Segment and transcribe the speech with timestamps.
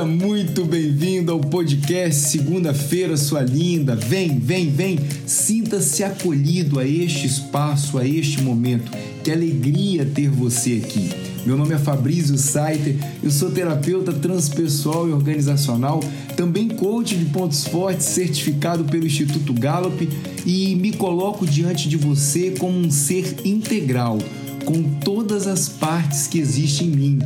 [0.00, 3.94] Seja muito bem-vindo ao podcast Segunda-feira, sua linda.
[3.94, 4.98] Vem, vem, vem.
[5.26, 8.90] Sinta-se acolhido a este espaço, a este momento.
[9.22, 11.10] Que alegria ter você aqui.
[11.44, 16.00] Meu nome é Fabrício Saiter, eu sou terapeuta transpessoal e organizacional,
[16.34, 20.08] também coach de pontos fortes certificado pelo Instituto Gallup
[20.46, 24.18] e me coloco diante de você como um ser integral,
[24.64, 27.18] com todas as partes que existem em mim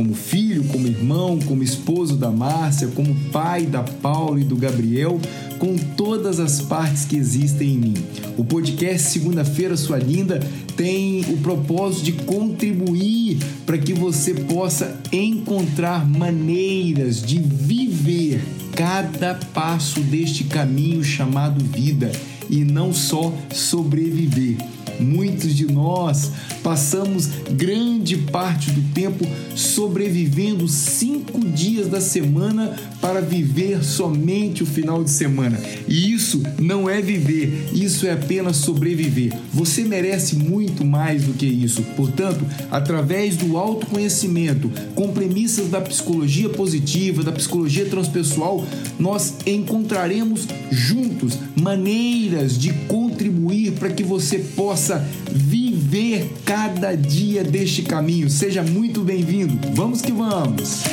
[0.00, 5.20] como filho, como irmão, como esposo da Márcia, como pai da Paula e do Gabriel,
[5.58, 7.94] com todas as partes que existem em mim.
[8.38, 10.40] O podcast Segunda-feira Sua Linda
[10.74, 18.42] tem o propósito de contribuir para que você possa encontrar maneiras de viver
[18.74, 22.10] cada passo deste caminho chamado vida
[22.48, 24.56] e não só sobreviver.
[24.98, 26.30] Muitos de nós
[26.62, 35.02] passamos grande parte do tempo sobrevivendo cinco dias da semana para viver somente o final
[35.02, 35.58] de semana.
[35.88, 39.32] E isso não é viver, isso é apenas sobreviver.
[39.52, 41.82] Você merece muito mais do que isso.
[41.96, 48.64] Portanto, através do autoconhecimento, com premissas da psicologia positiva, da psicologia transpessoal,
[48.98, 55.69] nós encontraremos juntos maneiras de contribuir para que você possa viver
[56.44, 58.30] cada dia deste caminho.
[58.30, 59.58] Seja muito bem-vindo.
[59.74, 60.84] Vamos que vamos!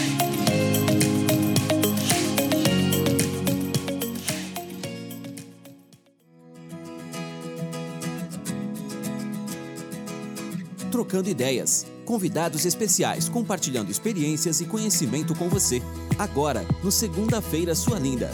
[10.92, 11.86] Trocando ideias.
[12.04, 15.80] Convidados especiais compartilhando experiências e conhecimento com você.
[16.18, 18.32] Agora, no Segunda-feira Sua Linda.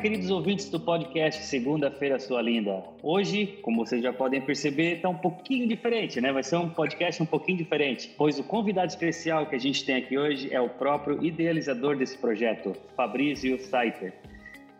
[0.00, 2.84] Queridos ouvintes do podcast Segunda-feira Sua Linda.
[3.02, 6.30] Hoje, como vocês já podem perceber, está um pouquinho diferente, né?
[6.32, 9.96] Vai ser um podcast um pouquinho diferente, pois o convidado especial que a gente tem
[9.96, 14.12] aqui hoje é o próprio idealizador desse projeto, Fabrício Saiter.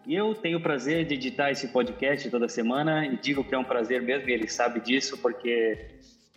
[0.07, 3.59] E eu tenho o prazer de editar esse podcast toda semana e digo que é
[3.59, 5.79] um prazer mesmo, e ele sabe disso porque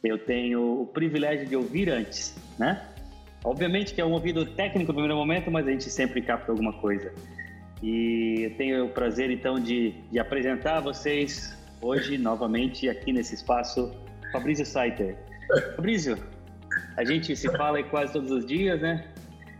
[0.03, 2.88] eu tenho o privilégio de ouvir antes, né?
[3.44, 6.73] Obviamente que é um ouvido técnico no primeiro momento, mas a gente sempre capta alguma
[6.73, 7.13] coisa.
[7.81, 13.35] E eu tenho o prazer então de, de apresentar a vocês hoje novamente aqui nesse
[13.35, 13.91] espaço
[14.31, 15.16] Fabrício Saiter.
[15.75, 16.18] Fabrício,
[16.97, 19.06] a gente se fala quase todos os dias, né?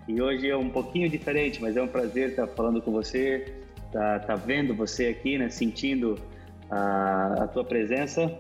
[0.08, 3.54] E hoje é um pouquinho diferente, mas é um prazer estar falando com você,
[3.88, 5.50] estar tá, tá vendo você aqui, né?
[5.50, 6.20] Sentindo
[6.70, 8.32] a, a tua presença.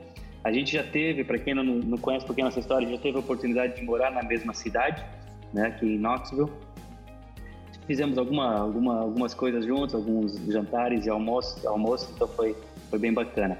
[0.43, 2.97] A gente já teve, para quem não, não conhece um pouquinho a nossa história, já
[2.97, 5.03] teve a oportunidade de morar na mesma cidade,
[5.53, 5.67] né?
[5.67, 6.49] Aqui em Knoxville
[7.89, 12.55] fizemos alguma, alguma, algumas coisas juntos, alguns jantares e almoços, almoço, então foi,
[12.87, 13.57] foi bem bacana.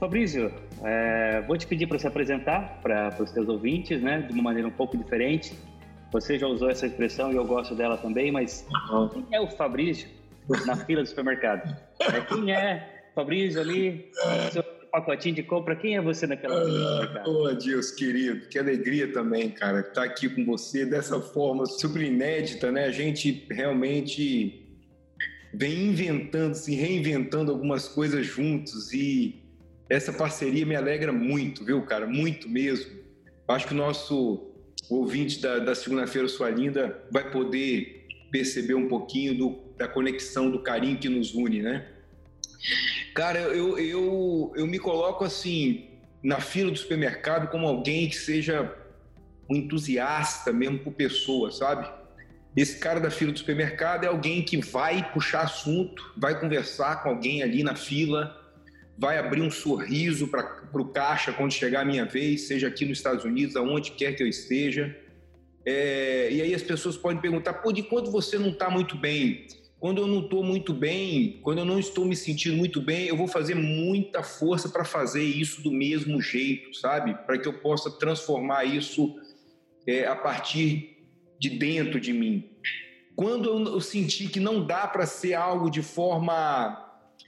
[0.00, 0.50] Fabrício,
[0.82, 4.66] é, vou te pedir para se apresentar para os teus ouvintes, né, de uma maneira
[4.66, 5.58] um pouco diferente.
[6.10, 8.66] Você já usou essa expressão e eu gosto dela também, mas
[9.12, 10.08] quem é o Fabrício
[10.64, 11.76] na fila do supermercado?
[12.00, 14.10] É, quem é Fabrício ali,
[14.94, 15.74] pacotinho de compra.
[15.74, 20.28] Quem é você naquela ah, Ô, Deus querido, que alegria também, cara, estar tá aqui
[20.28, 22.84] com você dessa forma super inédita, né?
[22.84, 24.64] A gente realmente
[25.52, 29.42] vem inventando, se reinventando algumas coisas juntos e
[29.90, 32.06] essa parceria me alegra muito, viu, cara?
[32.06, 32.92] Muito mesmo.
[33.48, 34.48] Acho que o nosso
[34.88, 40.62] ouvinte da, da segunda-feira, sua linda, vai poder perceber um pouquinho do, da conexão, do
[40.62, 41.84] carinho que nos une, né?
[43.14, 45.88] Cara, eu, eu, eu me coloco assim
[46.20, 48.74] na fila do supermercado como alguém que seja
[49.48, 51.88] um entusiasta mesmo por pessoa, sabe?
[52.56, 57.10] Esse cara da fila do supermercado é alguém que vai puxar assunto, vai conversar com
[57.10, 58.34] alguém ali na fila,
[58.98, 62.98] vai abrir um sorriso para o caixa quando chegar a minha vez, seja aqui nos
[62.98, 64.96] Estados Unidos, aonde quer que eu esteja.
[65.64, 69.46] É, e aí as pessoas podem perguntar, pô, de quando você não está muito bem?
[69.84, 73.18] Quando eu não estou muito bem, quando eu não estou me sentindo muito bem, eu
[73.18, 77.12] vou fazer muita força para fazer isso do mesmo jeito, sabe?
[77.26, 79.14] Para que eu possa transformar isso
[79.86, 81.04] é, a partir
[81.38, 82.48] de dentro de mim.
[83.14, 86.82] Quando eu, eu sentir que não dá para ser algo de forma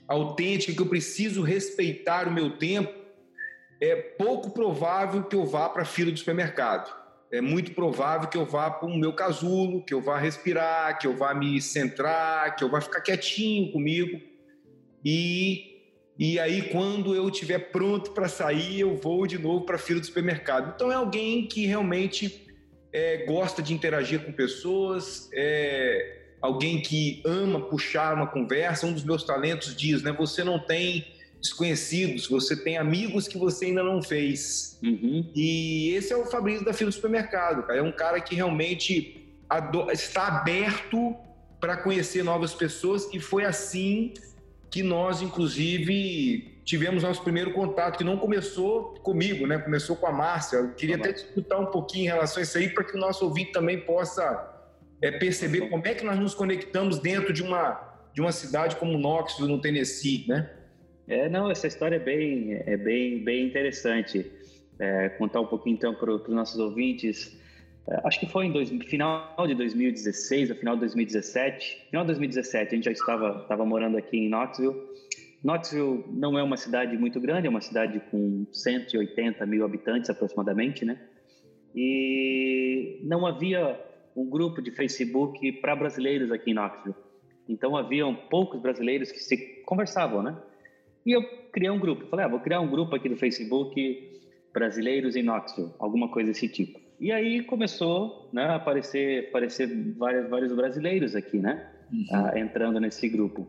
[0.07, 2.91] autêntica, que eu preciso respeitar o meu tempo,
[3.79, 6.91] é pouco provável que eu vá para a fila do supermercado
[7.31, 11.05] é muito provável que eu vá para o meu casulo, que eu vá respirar, que
[11.05, 14.19] eu vá me centrar, que eu vá ficar quietinho comigo.
[15.03, 15.81] E,
[16.17, 19.99] e aí, quando eu estiver pronto para sair, eu vou de novo para a fila
[19.99, 20.73] do supermercado.
[20.75, 22.47] Então, é alguém que realmente
[22.93, 28.87] é, gosta de interagir com pessoas, é, alguém que ama puxar uma conversa.
[28.87, 30.13] Um dos meus talentos diz, né?
[30.13, 34.79] Você não tem desconhecidos, você tem amigos que você ainda não fez.
[34.83, 35.29] Uhum.
[35.35, 37.79] E esse é o Fabrício da fila do supermercado, cara.
[37.79, 39.25] É um cara que realmente
[39.91, 41.15] está aberto
[41.59, 44.13] para conhecer novas pessoas e foi assim
[44.69, 49.57] que nós, inclusive, tivemos nosso primeiro contato, que não começou comigo, né?
[49.57, 50.57] Começou com a Márcia.
[50.57, 53.23] Eu queria até discutir um pouquinho em relação a isso aí, para que o nosso
[53.23, 54.53] ouvinte também possa
[55.01, 57.81] é, perceber como é que nós nos conectamos dentro de uma,
[58.13, 60.51] de uma cidade como Knoxville, no Tennessee, né?
[61.07, 64.29] É, não, essa história é bem, é bem, bem interessante.
[64.77, 67.39] É, contar um pouquinho então para os nossos ouvintes.
[67.87, 71.87] É, acho que foi em dois, final de 2016, ou final de 2017.
[71.89, 74.75] Final de 2017, a gente já estava, estava morando aqui em Knoxville.
[75.43, 80.83] Knoxville não é uma cidade muito grande, é uma cidade com 180 mil habitantes aproximadamente,
[80.83, 80.99] né?
[81.73, 83.79] E não havia
[84.15, 86.95] um grupo de Facebook para brasileiros aqui em Knoxville.
[87.47, 90.35] Então haviam poucos brasileiros que se conversavam, né?
[91.07, 91.23] E eu
[91.53, 92.05] criei um grupo.
[92.07, 94.19] Falei, ah, vou criar um grupo aqui do Facebook
[94.53, 96.77] brasileiros em Knoxville, alguma coisa desse tipo.
[96.99, 101.65] E aí começou né, a aparecer, aparecer vários, vários brasileiros aqui, né?
[101.93, 102.05] Uhum.
[102.11, 103.47] Ah, entrando nesse grupo.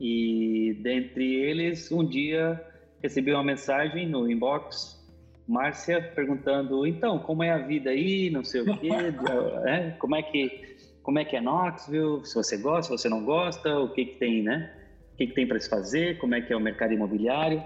[0.00, 2.64] E dentre eles, um dia
[3.02, 5.04] recebi uma mensagem no inbox,
[5.48, 8.90] Márcia perguntando, então, como é a vida aí, não sei o quê,
[9.66, 13.24] é, como é que como é que é Knoxville, se você gosta, se você não
[13.24, 14.77] gosta, o que que tem, né?
[15.18, 17.60] O que que tem para se fazer, como é que é o mercado imobiliário.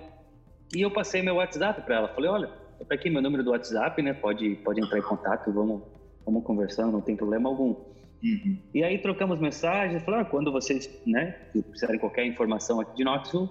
[0.74, 2.50] E eu passei meu WhatsApp para ela, falei, olha,
[2.88, 4.14] tá aqui meu número do WhatsApp, né?
[4.14, 5.82] Pode pode entrar em contato, vamos
[6.24, 7.74] vamos conversando, não tem problema algum.
[8.22, 8.58] Uhum.
[8.72, 13.50] E aí trocamos mensagens, falaram, ah, quando vocês né, precisarem qualquer informação aqui de Knoxville,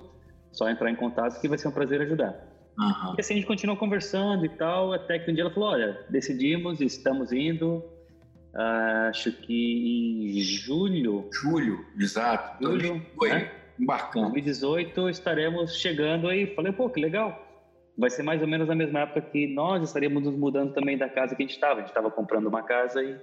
[0.51, 2.33] só entrar em contato que vai ser um prazer ajudar.
[2.79, 3.15] Uhum.
[3.17, 5.99] E assim a gente continuou conversando e tal, até que um dia ela falou, olha,
[6.09, 7.83] decidimos, estamos indo,
[8.55, 11.29] uh, acho que em julho.
[11.31, 12.63] Julho, exato.
[12.63, 13.51] Julho, Foi né?
[13.77, 14.29] Bacana.
[14.29, 16.47] 2018 estaremos chegando aí.
[16.55, 17.47] Falei, pô, que legal
[17.97, 21.09] vai ser mais ou menos na mesma época que nós estaríamos nos mudando também da
[21.09, 21.75] casa que a gente estava.
[21.75, 23.15] A gente estava comprando uma casa e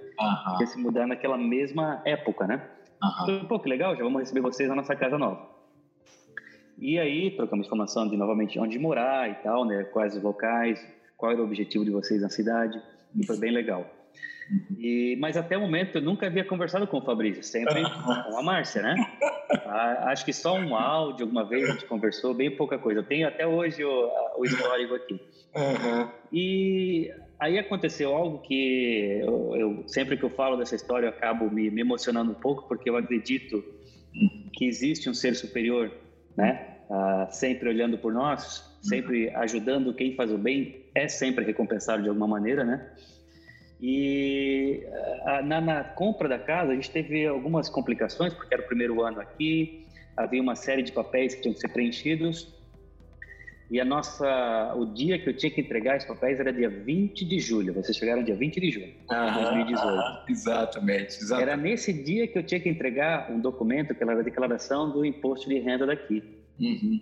[0.59, 2.65] ia se mudar naquela mesma época, né?
[3.23, 5.47] Então, pô, que legal, já vamos receber vocês na nossa casa nova.
[6.77, 9.83] E aí trocamos informação de novamente onde morar e tal, né?
[9.83, 10.85] Quais os locais,
[11.17, 12.81] qual era o objetivo de vocês na cidade.
[13.15, 13.85] E foi bem legal.
[14.77, 18.41] E, mas até o momento eu nunca havia conversado com o Fabrício, sempre com a
[18.41, 18.95] Márcia, né?
[19.65, 23.01] Ah, acho que só um áudio, alguma vez a gente conversou, bem pouca coisa.
[23.01, 25.13] Eu tenho até hoje o, o histórico aqui.
[25.55, 26.09] Uhum.
[26.31, 31.49] E aí aconteceu algo que eu, eu, sempre que eu falo dessa história eu acabo
[31.49, 33.63] me, me, emocionando um pouco, porque eu acredito
[34.53, 35.91] que existe um ser superior,
[36.35, 36.77] né?
[36.89, 42.09] Ah, sempre olhando por nós, sempre ajudando quem faz o bem, é sempre recompensado de
[42.09, 42.91] alguma maneira, né?
[43.81, 44.83] E
[45.25, 49.01] ah, na, na, compra da casa, a gente teve algumas complicações, porque era o primeiro
[49.01, 49.85] ano aqui,
[50.17, 52.53] havia uma série de papéis que tinham que ser preenchidos.
[53.71, 57.23] E a nossa, o dia que eu tinha que entregar esses papéis era dia 20
[57.23, 57.71] de julho.
[57.71, 59.87] Vocês chegaram dia 20 de julho de 2018.
[59.87, 61.49] Ah, exatamente, exatamente.
[61.49, 65.05] Era nesse dia que eu tinha que entregar um documento, que era a declaração do
[65.05, 66.23] imposto de renda daqui.
[66.59, 66.99] Uhum.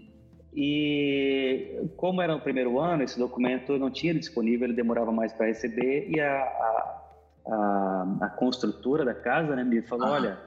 [0.60, 5.46] E como era o primeiro ano, esse documento não tinha disponível, ele demorava mais para
[5.46, 7.04] receber e a, a,
[7.46, 10.12] a, a, construtora da casa né, me falou, ah.
[10.14, 10.40] olha,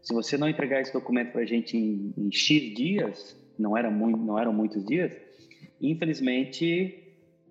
[0.00, 3.90] se você não entregar esse documento para a gente em, em, X dias, não, era
[3.90, 5.12] muito, não eram muitos dias,
[5.78, 7.04] infelizmente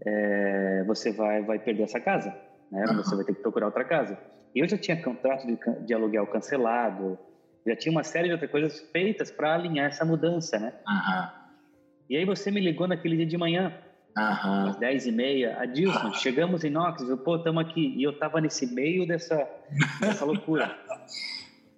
[0.03, 2.35] é, você vai, vai perder essa casa,
[2.71, 2.87] né?
[2.87, 4.17] Você vai ter que procurar outra casa.
[4.55, 7.19] Eu já tinha contrato de, de aluguel cancelado,
[7.67, 10.73] já tinha uma série de outras coisas feitas para alinhar essa mudança, né?
[10.87, 11.42] Aham.
[12.09, 13.73] E aí você me ligou naquele dia de manhã,
[14.17, 14.69] Aham.
[14.69, 16.13] às 10 e meia, Adilson, Aham.
[16.13, 17.93] chegamos em Knoxville, pô, estamos aqui.
[17.95, 19.47] E eu estava nesse meio dessa,
[19.99, 20.75] dessa loucura.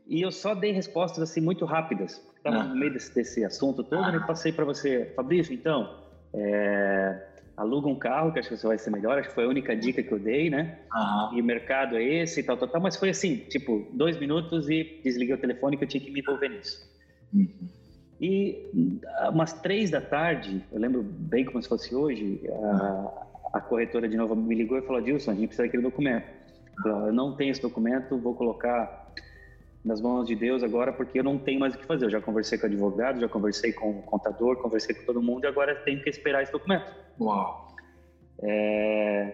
[0.08, 2.22] E eu só dei respostas assim muito rápidas.
[2.38, 5.90] Estava no meio desse, desse assunto todo e passei para você, Fabrício, então,
[6.32, 7.20] é,
[7.58, 9.76] aluga um carro, que acho que você vai ser melhor, acho que foi a única
[9.76, 10.78] dica que eu dei, né?
[10.94, 11.38] Uhum.
[11.38, 14.70] E o mercado é esse e tal, tal, tal, mas foi assim, tipo, dois minutos
[14.70, 16.88] e desliguei o telefone que eu tinha que me envolver nisso.
[17.34, 17.50] Uhum.
[18.20, 18.70] E
[19.30, 24.16] umas três da tarde, eu lembro bem como se fosse hoje, a, a corretora de
[24.16, 26.26] novo me ligou e falou: Dilson, a gente precisa daquele documento.
[26.86, 29.14] Eu não tenho esse documento, vou colocar
[29.84, 32.06] nas mãos de Deus agora porque eu não tenho mais o que fazer.
[32.06, 35.44] Eu já conversei com o advogado, já conversei com o contador, conversei com todo mundo
[35.44, 36.92] e agora tenho que esperar esse documento.
[37.20, 37.76] Uau!
[38.42, 39.34] É...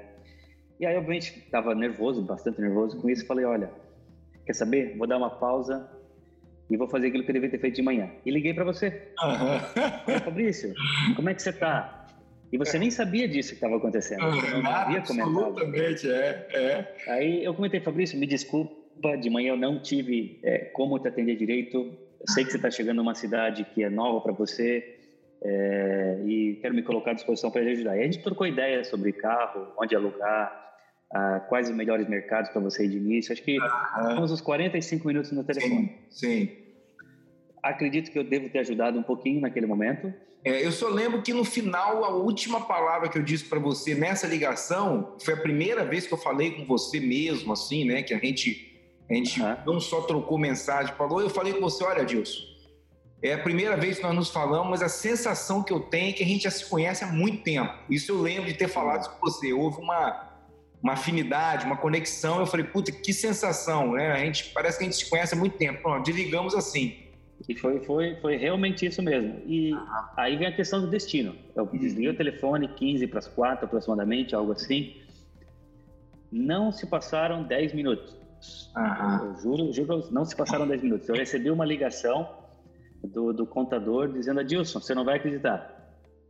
[0.79, 3.25] E aí, obviamente, estava nervoso, bastante nervoso com isso.
[3.25, 3.71] Falei: olha,
[4.45, 4.97] quer saber?
[4.97, 5.89] Vou dar uma pausa,
[6.71, 8.09] e vou fazer aquilo que eu devia ter feito de manhã.
[8.25, 9.09] E liguei para você.
[9.21, 10.19] Uhum.
[10.19, 10.73] Fabrício,
[11.17, 12.07] como é que você tá?
[12.51, 14.21] E você nem sabia disso que estava acontecendo.
[14.31, 15.39] Você não havia comentado.
[15.39, 16.95] Absolutamente, é, é.
[17.11, 21.35] Aí eu comentei, Fabrício, me desculpa, de manhã eu não tive é, como te atender
[21.35, 21.77] direito.
[21.77, 24.97] Eu sei que você está chegando numa cidade que é nova para você
[25.43, 27.97] é, e quero me colocar à disposição para ajudar.
[27.97, 30.61] E a gente trocou ideias sobre carro, onde alugar,
[31.13, 33.33] ah, quais os melhores mercados para você ir de início.
[33.33, 35.97] Acho que ficamos uns 45 minutos no telefone.
[36.09, 36.60] Sim, sim.
[37.61, 40.13] Acredito que eu devo ter ajudado um pouquinho naquele momento.
[40.43, 43.93] É, eu só lembro que no final, a última palavra que eu disse para você
[43.93, 48.01] nessa ligação foi a primeira vez que eu falei com você mesmo, assim, né?
[48.01, 49.55] Que a gente, a gente uhum.
[49.65, 51.21] não só trocou mensagem, falou.
[51.21, 52.41] Eu falei com você: olha, Dilson,
[53.21, 56.13] é a primeira vez que nós nos falamos, mas a sensação que eu tenho é
[56.13, 57.71] que a gente já se conhece há muito tempo.
[57.87, 59.53] Isso eu lembro de ter falado com você.
[59.53, 60.27] Houve uma,
[60.81, 62.39] uma afinidade, uma conexão.
[62.39, 64.11] Eu falei, puta, que sensação, né?
[64.11, 65.83] A gente parece que a gente se conhece há muito tempo.
[65.83, 67.10] Pronto, desligamos assim.
[67.47, 69.41] E foi, foi, foi realmente isso mesmo.
[69.45, 69.71] E
[70.15, 71.35] aí vem a questão do destino.
[71.55, 71.77] Eu uhum.
[71.77, 75.01] desliguei o telefone 15 para as 4 aproximadamente, algo assim.
[76.31, 78.15] Não se passaram 10 minutos.
[79.21, 81.09] Eu juro, juro, não se passaram 10 minutos.
[81.09, 82.29] Eu recebi uma ligação
[83.03, 85.77] do, do contador dizendo: Adilson, você não vai acreditar.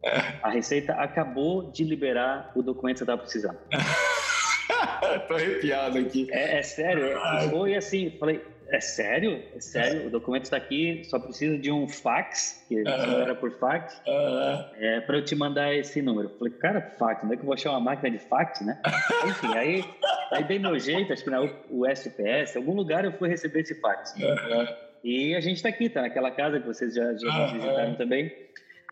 [0.04, 0.18] É.
[0.42, 3.58] A Receita acabou de liberar o documento que você estava precisando.
[5.28, 6.28] Tô arrepiado aqui.
[6.32, 7.06] É, é sério.
[7.06, 9.44] É, foi assim, falei, é sério?
[9.56, 10.08] É sério?
[10.08, 13.22] O documento está aqui, só preciso de um fax, que uh -huh.
[13.22, 14.66] era por fax, uh -huh.
[14.78, 16.30] é, para eu te mandar esse número.
[16.40, 18.80] Falei, cara, fax, onde é que eu vou achar uma máquina de fax, né?
[19.28, 19.86] Enfim, aí,
[20.32, 24.14] aí dei meu jeito, acho que na USPS, algum lugar eu fui receber esse fax.
[24.16, 24.76] Uh -huh.
[25.04, 28.32] E a gente está aqui, tá naquela casa que vocês já, já visitaram também.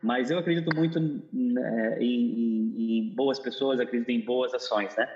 [0.02, 5.10] Mas eu acredito muito né, em, em, em, boas pessoas, acredito em boas ações, né?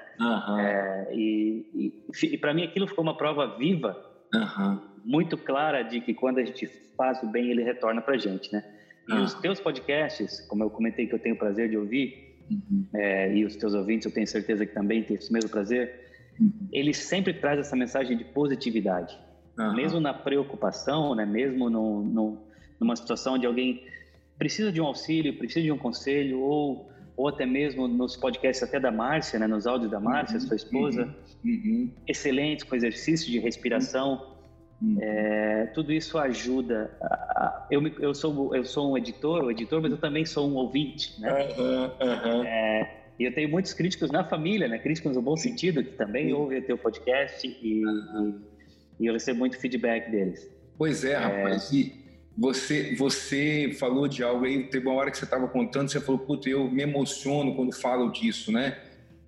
[0.60, 4.80] É, e, e, e para mim aquilo ficou uma prova viva uhum.
[5.04, 8.52] muito clara de que quando a gente faz o bem, ele retorna para a gente,
[8.52, 8.64] né?
[9.08, 9.24] E uhum.
[9.24, 12.86] os teus podcasts, como eu comentei que eu tenho o prazer de ouvir, uhum.
[12.96, 16.10] é, e os teus ouvintes, eu tenho certeza que também têm esse mesmo prazer,
[16.40, 16.52] uhum.
[16.72, 19.18] eles sempre trazem essa mensagem de positividade.
[19.76, 21.26] Mesmo na preocupação, né?
[21.26, 22.38] mesmo no, no,
[22.80, 23.84] numa situação de alguém
[24.38, 28.80] precisa de um auxílio, precisa de um conselho, ou, ou até mesmo nos podcasts até
[28.80, 29.46] da Márcia, né?
[29.46, 30.48] nos áudios da Márcia, uhum.
[30.48, 34.34] sua esposa, uhum excelentes com exercício de respiração.
[34.82, 34.98] Uhum.
[35.00, 36.96] É, tudo isso ajuda.
[37.02, 40.50] A, a, eu, eu, sou, eu sou um editor, um editor, mas eu também sou
[40.50, 41.48] um ouvinte, né?
[41.58, 44.78] Uhum, é, e eu tenho muitos críticos na família, né?
[44.78, 47.84] Críticos no bom sentido, que também ouvem o teu podcast e, e,
[49.00, 50.50] e, eu recebo muito feedback deles.
[50.78, 51.72] Pois é, rapaz.
[51.72, 51.76] É...
[51.76, 52.04] E
[52.38, 56.20] você, você falou de algo aí, teve uma hora que você estava contando, você falou,
[56.20, 58.78] puta, eu me emociono quando falo disso, né?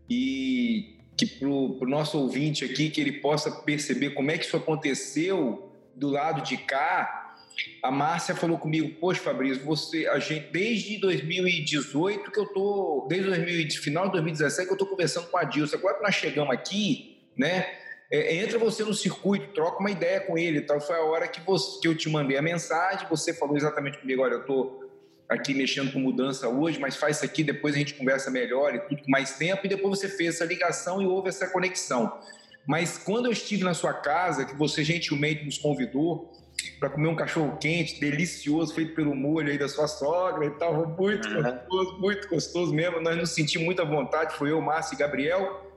[0.10, 4.58] E que para o nosso ouvinte aqui, que ele possa perceber como é que isso
[4.58, 7.36] aconteceu do lado de cá.
[7.82, 13.30] A Márcia falou comigo, poxa, Fabrício, você, a gente, desde 2018 que eu tô, desde
[13.30, 15.78] 2000, final de 2017 que eu tô conversando com a Dilson.
[15.78, 17.66] Agora que nós chegamos aqui, né?
[18.12, 20.60] É, entra você no circuito, troca uma ideia com ele.
[20.60, 23.98] Então foi a hora que, você, que eu te mandei a mensagem, você falou exatamente
[24.00, 24.85] comigo, olha, eu tô
[25.28, 28.80] aqui mexendo com mudança hoje, mas faz isso aqui, depois a gente conversa melhor e
[28.80, 32.20] tudo com mais tempo, e depois você fez essa ligação e houve essa conexão.
[32.66, 36.32] Mas quando eu estive na sua casa, que você gentilmente nos convidou
[36.80, 40.96] para comer um cachorro quente, delicioso, feito pelo molho aí da sua sogra e tal,
[40.98, 41.42] muito uhum.
[41.42, 45.74] gostoso, muito gostoso mesmo, nós nos sentimos muita vontade, foi eu, Márcio e Gabriel,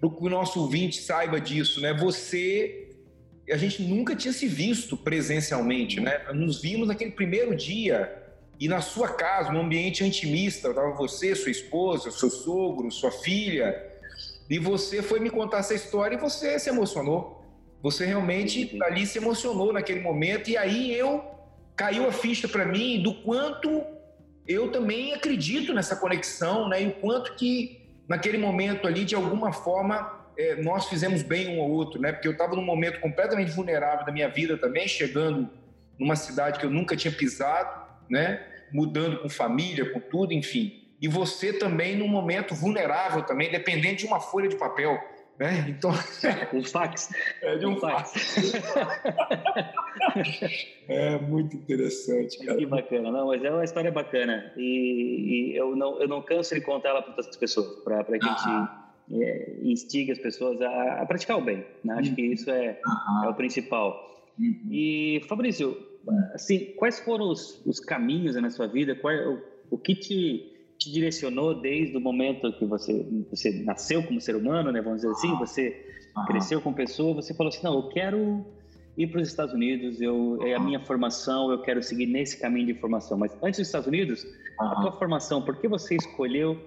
[0.00, 1.92] para que o nosso ouvinte saiba disso, né?
[1.94, 2.88] Você
[3.50, 6.24] a gente nunca tinha se visto presencialmente, né?
[6.32, 8.21] Nos vimos naquele primeiro dia
[8.58, 13.90] e na sua casa, num ambiente intimista, estava você, sua esposa, seu sogro, sua filha,
[14.48, 17.42] e você foi me contar essa história e você se emocionou.
[17.82, 21.24] Você realmente ali se emocionou naquele momento e aí eu
[21.74, 23.82] caiu a ficha para mim do quanto
[24.46, 26.82] eu também acredito nessa conexão, né?
[26.82, 31.62] E o quanto que naquele momento ali de alguma forma é, nós fizemos bem um
[31.62, 32.12] ao outro, né?
[32.12, 35.48] Porque eu estava num momento completamente vulnerável da minha vida também, chegando
[35.98, 38.46] numa cidade que eu nunca tinha pisado, né?
[38.72, 40.80] mudando com família, com tudo, enfim.
[41.00, 44.98] E você também num momento vulnerável também, dependente de uma folha de papel.
[45.38, 45.66] Né?
[45.68, 45.90] Então,
[46.54, 47.10] um fax.
[47.42, 48.54] É, de um, um fax.
[50.88, 52.58] é muito interessante, cara.
[52.58, 56.54] Que bacana, não, mas é uma história bacana e, e eu, não, eu não canso
[56.54, 61.02] de contar ela para outras pessoas, para que a gente é, instigue as pessoas a,
[61.02, 61.66] a praticar o bem.
[61.82, 61.94] Né?
[61.94, 62.78] Acho que isso é,
[63.24, 64.30] é o principal.
[64.38, 64.68] Uhum.
[64.70, 65.76] E Fabrício,
[66.34, 68.94] assim, quais foram os, os caminhos na sua vida?
[68.94, 69.38] Qual, o,
[69.70, 74.72] o que te, te direcionou desde o momento que você, você nasceu como ser humano,
[74.72, 74.80] né?
[74.80, 75.86] Vamos dizer assim, você
[76.26, 78.44] cresceu com pessoa, você falou assim, não, eu quero
[78.96, 82.66] ir para os Estados Unidos, eu, é a minha formação, eu quero seguir nesse caminho
[82.66, 83.16] de formação.
[83.16, 84.26] Mas antes dos Estados Unidos,
[84.58, 86.58] a tua formação, por que você escolheu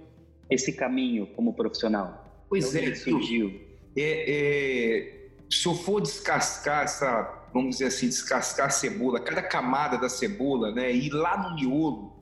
[0.50, 2.46] esse caminho como profissional?
[2.50, 3.62] Pois é, surgiu.
[3.96, 9.98] É, é, se eu for descascar essa, vamos dizer assim, descascar a cebola, cada camada
[9.98, 12.14] da cebola, né, ir lá no miolo,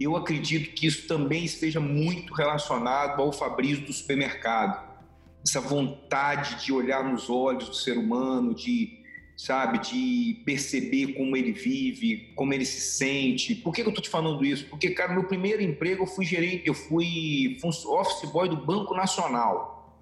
[0.00, 4.82] eu acredito que isso também esteja muito relacionado ao Fabrício do supermercado.
[5.46, 9.04] Essa vontade de olhar nos olhos do ser humano, de
[9.36, 13.54] sabe, de perceber como ele vive, como ele se sente.
[13.54, 14.66] Por que eu estou te falando isso?
[14.70, 20.00] Porque, cara, meu primeiro emprego eu fui gerente, eu fui office boy do Banco Nacional.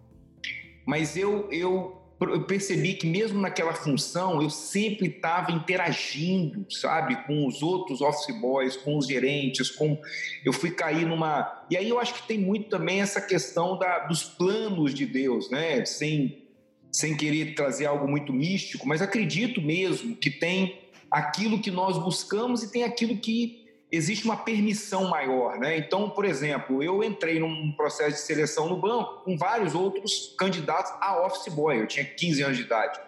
[0.87, 7.47] Mas eu, eu eu percebi que mesmo naquela função eu sempre estava interagindo, sabe, com
[7.47, 10.00] os outros office boys, com os gerentes, com
[10.45, 14.00] eu fui cair numa e aí eu acho que tem muito também essa questão da,
[14.00, 15.85] dos planos de Deus, né?
[15.85, 16.43] Sem
[16.91, 20.79] sem querer trazer algo muito místico, mas acredito mesmo que tem
[21.11, 23.62] aquilo que nós buscamos e tem aquilo que
[23.93, 25.77] existe uma permissão maior, né?
[25.77, 30.91] Então, por exemplo, eu entrei num processo de seleção no banco com vários outros candidatos
[30.99, 31.79] a office boy.
[31.79, 32.99] Eu tinha 15 anos de idade.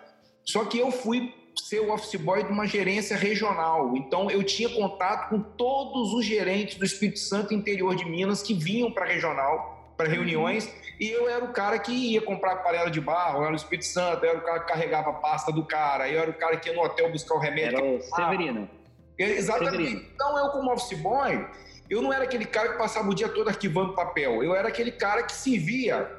[0.45, 3.97] Só que eu fui ser o office boy de uma gerência regional.
[3.97, 8.53] Então, eu tinha contato com todos os gerentes do Espírito Santo interior de Minas que
[8.53, 12.91] vinham para a regional, para reuniões, e eu era o cara que ia comprar panela
[12.91, 15.65] de barro lá no Espírito Santo, eu era o cara que carregava a pasta do
[15.65, 17.79] cara, eu era o cara que ia no hotel buscar o remédio.
[17.79, 18.69] Era o Severino.
[19.19, 20.11] Exatamente.
[20.15, 21.47] Então, eu, como office boy,
[21.89, 24.43] eu não era aquele cara que passava o dia todo arquivando papel.
[24.43, 26.11] Eu era aquele cara que servia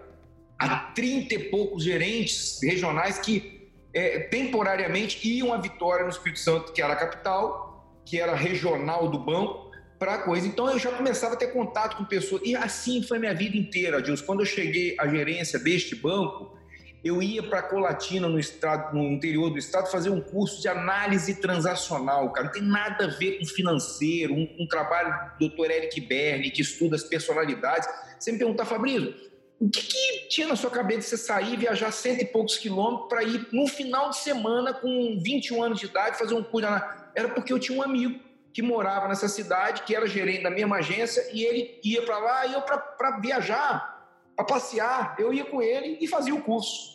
[0.57, 6.73] a 30 e poucos gerentes regionais que é, temporariamente iam à Vitória no Espírito Santo,
[6.73, 10.47] que era a capital, que era regional do banco, para coisa.
[10.47, 12.41] Então eu já começava a ter contato com pessoas.
[12.45, 14.25] E assim foi minha vida inteira, Dilson.
[14.25, 16.57] Quando eu cheguei à gerência deste banco,
[17.05, 21.35] eu ia para Colatina, no, estado, no interior do estado, fazer um curso de análise
[21.39, 22.47] transacional, cara.
[22.47, 25.69] Não tem nada a ver com financeiro, um, um trabalho do Dr.
[25.69, 27.87] Eric Berni, que estuda as personalidades.
[28.19, 29.13] Você me pergunta, Fabrício,
[29.59, 33.07] o que, que, tinha na sua cabeça de você sair viajar cento e poucos quilômetros
[33.07, 36.67] para ir no final de semana, com 21 anos de idade, fazer um curso?
[37.13, 38.19] Era porque eu tinha um amigo
[38.51, 42.45] que morava nessa cidade, que era gerente da mesma agência, e ele ia para lá
[42.47, 45.15] e eu para viajar, para passear.
[45.19, 46.94] Eu ia com ele e fazia o curso.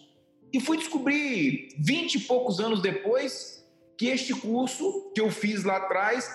[0.53, 3.61] E fui descobrir, vinte e poucos anos depois,
[3.97, 6.27] que este curso que eu fiz lá atrás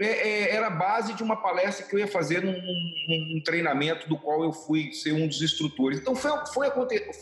[0.00, 4.08] é, é, era base de uma palestra que eu ia fazer num, num, num, treinamento
[4.08, 6.00] do qual eu fui ser um dos instrutores.
[6.00, 6.68] Então foi, foi,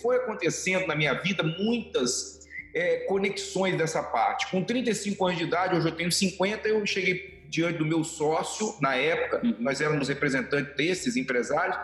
[0.00, 4.50] foi acontecendo na minha vida muitas é, conexões dessa parte.
[4.50, 8.74] Com 35 anos de idade, hoje eu tenho 50, eu cheguei diante do meu sócio
[8.80, 11.76] na época, nós éramos representantes desses empresários.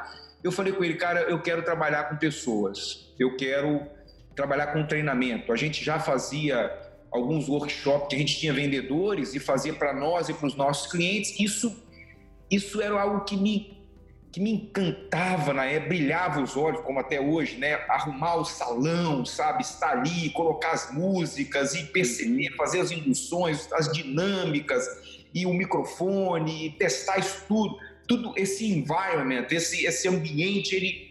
[0.43, 3.87] Eu falei com ele, cara, eu quero trabalhar com pessoas, eu quero
[4.37, 5.53] trabalhar com treinamento.
[5.53, 6.71] A gente já fazia
[7.11, 10.93] alguns workshops que a gente tinha vendedores e fazia para nós e para os nossos
[10.93, 11.41] clientes.
[11.41, 11.83] Isso,
[12.51, 13.75] isso era algo que me
[14.37, 17.77] que me encantava na época, brilhava os olhos, como até hoje, né?
[17.89, 19.63] Arrumar o salão, sabe?
[19.63, 24.85] Estar ali, colocar as músicas e perceber, fazer as induções, as dinâmicas
[25.33, 27.79] e o microfone, testar isso tudo.
[28.07, 31.06] Tudo esse environment, esse, esse ambiente, ele,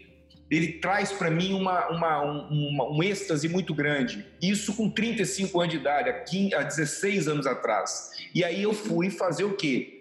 [0.50, 4.24] ele traz para mim uma, uma, uma, um êxtase muito grande.
[4.40, 8.12] Isso com 35 anos de idade, há, 15, há 16 anos atrás.
[8.34, 9.92] E aí eu fui fazer o quê?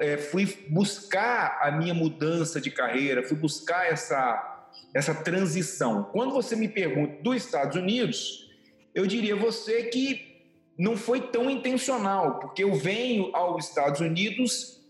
[0.00, 6.04] É, fui buscar a minha mudança de carreira, fui buscar essa, essa transição.
[6.12, 8.50] Quando você me pergunta dos Estados Unidos,
[8.94, 10.28] eu diria a você que
[10.76, 14.80] não foi tão intencional, porque eu venho aos Estados Unidos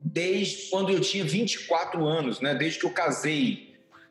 [0.00, 2.54] desde quando eu tinha 24 anos, né?
[2.54, 3.65] desde que eu casei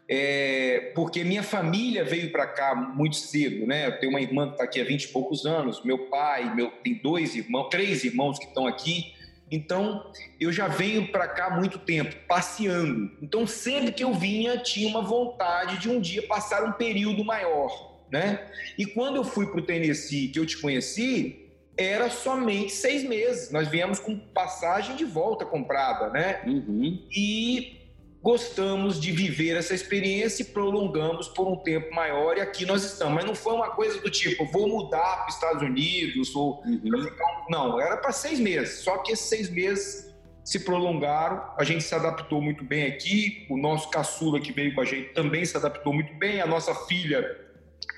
[0.07, 3.87] é, porque minha família veio para cá muito cedo, né?
[3.87, 6.71] Eu tenho uma irmã que está aqui há 20 e poucos anos, meu pai, meu,
[6.83, 9.13] tem dois irmãos, três irmãos que estão aqui.
[9.51, 13.11] Então, eu já venho para cá há muito tempo, passeando.
[13.21, 18.03] Então, sempre que eu vinha, tinha uma vontade de um dia passar um período maior,
[18.11, 18.47] né?
[18.77, 21.45] E quando eu fui para o Tennessee, que eu te conheci,
[21.77, 23.51] era somente seis meses.
[23.51, 26.41] Nós viemos com passagem de volta comprada, né?
[26.45, 27.03] Uhum.
[27.11, 27.84] E
[28.25, 33.13] gostamos de viver essa experiência e prolongamos por um tempo maior e aqui nós estamos.
[33.13, 36.59] Mas não foi uma coisa do tipo, vou mudar para os Estados Unidos ou...
[36.65, 37.07] Uhum.
[37.51, 38.79] Não, era para seis meses.
[38.79, 40.11] Só que esses seis meses
[40.43, 44.81] se prolongaram, a gente se adaptou muito bem aqui, o nosso caçula que veio com
[44.81, 47.23] a gente também se adaptou muito bem, a nossa filha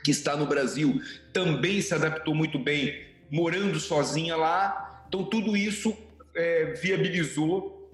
[0.03, 5.05] que está no Brasil também se adaptou muito bem, morando sozinha lá.
[5.07, 5.95] Então tudo isso
[6.35, 7.89] é, viabilizou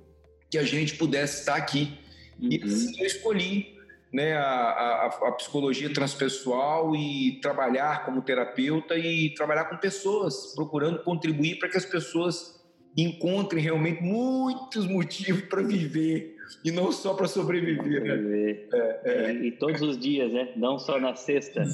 [0.50, 2.00] que a gente pudesse estar aqui
[2.39, 2.50] Uhum.
[2.52, 3.74] E assim eu escolhi
[4.12, 11.04] né, a, a, a, psicologia transpessoal e trabalhar como terapeuta e trabalhar com pessoas, procurando
[11.04, 12.62] contribuir para que as pessoas
[12.96, 16.33] encontrem realmente muitos motivos para viver
[16.63, 18.03] e não só para sobreviver.
[18.03, 18.58] Né?
[18.73, 19.34] É, é.
[19.34, 20.49] E, e, todos os dias, né?
[20.56, 21.63] Não só na sexta.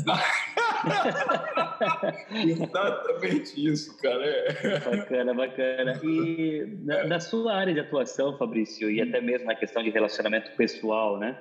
[2.46, 4.26] Exatamente isso, cara.
[4.26, 4.80] É.
[4.80, 6.00] Bacana, bacana.
[6.04, 10.52] E na, na, sua área de atuação, Fabrício, e até mesmo na questão de relacionamento
[10.56, 11.38] pessoal, né?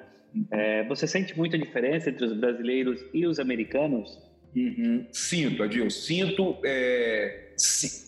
[0.50, 4.18] É, você sente muita diferença entre os brasileiros e os americanos?
[4.54, 5.06] Uhum.
[5.12, 6.58] Sinto, Adil, sinto.
[6.64, 7.52] É,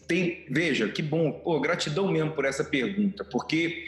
[0.07, 3.85] tem, veja, que bom, pô, gratidão mesmo por essa pergunta, porque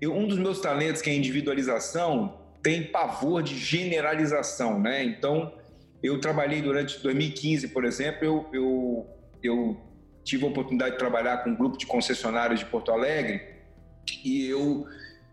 [0.00, 5.04] eu, um dos meus talentos, que é individualização, tem pavor de generalização, né?
[5.04, 5.52] Então,
[6.02, 9.06] eu trabalhei durante 2015, por exemplo, eu, eu,
[9.42, 9.80] eu
[10.24, 13.42] tive a oportunidade de trabalhar com um grupo de concessionários de Porto Alegre
[14.24, 14.86] e eu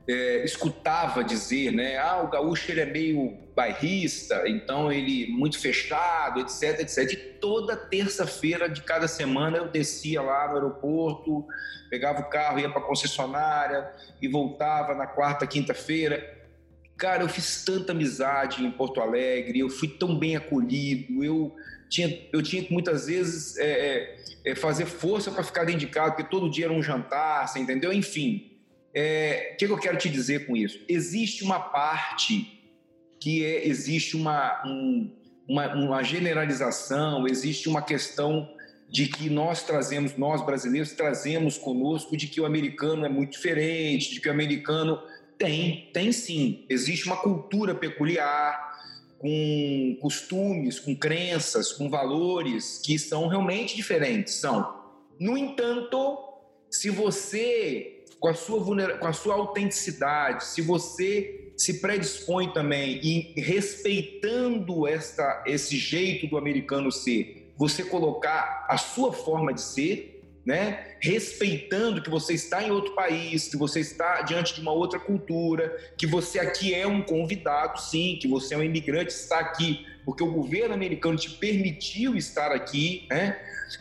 [0.07, 1.97] é, escutava dizer, né?
[1.97, 7.11] Ah, o gaúcho ele é meio bairrista, então ele muito fechado, etc, etc.
[7.11, 11.45] E toda terça-feira de cada semana eu descia lá no aeroporto,
[11.89, 13.91] pegava o carro, ia para a concessionária
[14.21, 16.35] e voltava na quarta, quinta-feira.
[16.95, 21.53] Cara, eu fiz tanta amizade em Porto Alegre, eu fui tão bem acolhido, eu
[21.89, 24.15] tinha, eu tinha que muitas vezes é,
[24.45, 27.59] é, fazer força para ficar dentro de casa, porque todo dia era um jantar, você
[27.59, 27.93] entendeu?
[27.93, 28.56] Enfim,
[28.93, 30.79] é, o que, eu quero te dizer com isso?
[30.87, 32.61] Existe uma parte
[33.19, 35.11] que é, existe uma, um,
[35.47, 38.49] uma, uma generalização, existe uma questão
[38.89, 44.13] de que nós trazemos, nós brasileiros trazemos conosco de que o americano é muito diferente,
[44.13, 45.01] de que o americano
[45.37, 46.65] tem, tem sim.
[46.69, 48.67] Existe uma cultura peculiar,
[49.19, 54.35] com costumes, com crenças, com valores que são realmente diferentes.
[54.35, 54.75] São.
[55.19, 56.17] No entanto,
[56.69, 58.99] se você com a sua, vulner...
[58.99, 66.37] com a sua autenticidade, se você se predispõe também e respeitando esta, esse jeito do
[66.37, 70.95] americano ser, você colocar a sua forma de ser, né?
[71.01, 75.75] respeitando que você está em outro país, que você está diante de uma outra cultura,
[75.97, 80.23] que você aqui é um convidado, sim, que você é um imigrante, está aqui porque
[80.23, 83.37] o governo americano te permitiu estar aqui, né?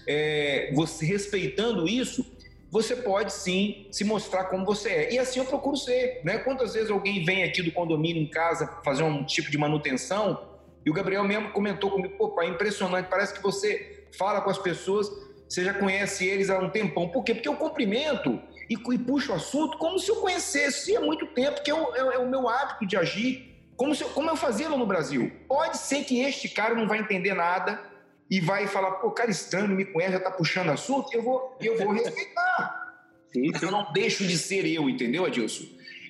[0.09, 2.27] É, você respeitando isso,
[2.71, 5.15] você pode sim se mostrar como você é.
[5.15, 6.21] E assim eu procuro ser.
[6.25, 6.39] Né?
[6.39, 10.91] Quantas vezes alguém vem aqui do condomínio em casa fazer um tipo de manutenção e
[10.91, 14.57] o Gabriel mesmo comentou comigo: pô, pai, é impressionante, parece que você fala com as
[14.57, 15.11] pessoas,
[15.49, 17.09] você já conhece eles há um tempão.
[17.09, 17.35] Por quê?
[17.35, 21.61] Porque eu cumprimento e, e puxo o assunto como se eu conhecesse há muito tempo,
[21.63, 23.53] que é o, é, é o meu hábito de agir.
[23.77, 25.31] Como, se, como eu fazia lá no Brasil.
[25.49, 27.83] Pode ser que este cara não vai entender nada,
[28.31, 31.79] e vai falar, pô, cara estranho, me conhece, já tá puxando assunto, eu vou, eu
[31.79, 32.85] vou respeitar.
[33.33, 35.65] Sim, eu não deixo de ser eu, entendeu, Adilson?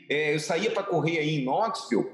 [0.09, 2.07] É, eu saía para correr aí em Knoxville,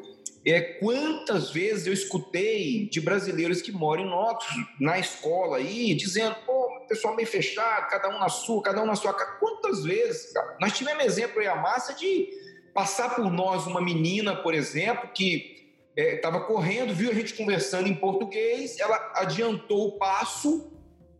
[0.44, 6.34] é, quantas vezes eu escutei de brasileiros que moram em Knoxville, na escola aí, dizendo,
[6.46, 6.62] pô,
[6.92, 9.32] pessoal meio fechado, cada um na sua, cada um na sua casa.
[9.38, 10.56] Quantas vezes, cara?
[10.60, 12.28] Nós tivemos exemplo aí, a massa, de
[12.74, 15.51] passar por nós uma menina, por exemplo, que
[15.96, 20.72] estava é, correndo, viu a gente conversando em português, ela adiantou o passo,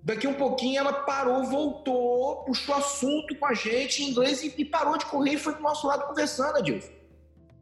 [0.03, 4.65] daqui um pouquinho ela parou, voltou, puxou assunto com a gente em inglês e, e
[4.65, 6.91] parou de correr e foi pro nosso lado conversando, Adilson.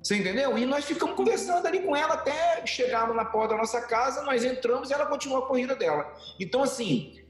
[0.03, 0.57] Você entendeu?
[0.57, 4.45] E nós ficamos conversando ali com ela até chegarmos na porta da nossa casa, nós
[4.45, 6.11] entramos e ela continuou a corrida dela.
[6.39, 7.21] Então, assim,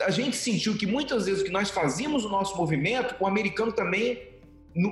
[0.00, 4.35] a gente sentiu que muitas vezes que nós fazíamos o nosso movimento, o americano também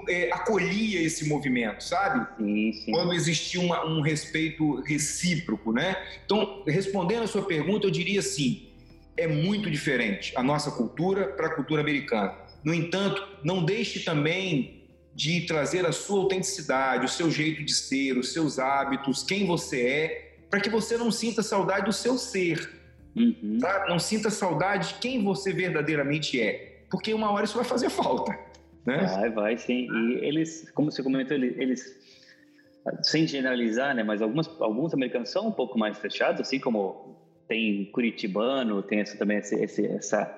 [0.08, 2.26] é, acolhia esse movimento, sabe?
[2.38, 2.92] Sim, sim.
[2.92, 5.96] Quando existia uma, um respeito recíproco, né?
[6.24, 8.68] Então, respondendo a sua pergunta, eu diria assim:
[9.16, 12.34] é muito diferente a nossa cultura para a cultura americana.
[12.62, 18.18] No entanto, não deixe também de trazer a sua autenticidade, o seu jeito de ser,
[18.18, 22.82] os seus hábitos, quem você é, para que você não sinta saudade do seu ser.
[23.14, 23.58] Uhum.
[23.60, 23.86] Tá?
[23.88, 28.36] Não sinta saudade de quem você verdadeiramente é, porque uma hora isso vai fazer falta.
[28.86, 29.06] Né?
[29.06, 29.88] Vai, vai, sim.
[29.90, 31.94] E eles, como você comentou, eles,
[33.02, 37.16] sem generalizar, né, mas algumas, alguns americanos são um pouco mais fechados, assim como
[37.48, 40.30] tem curitibano, tem essa, também esse, esse, essa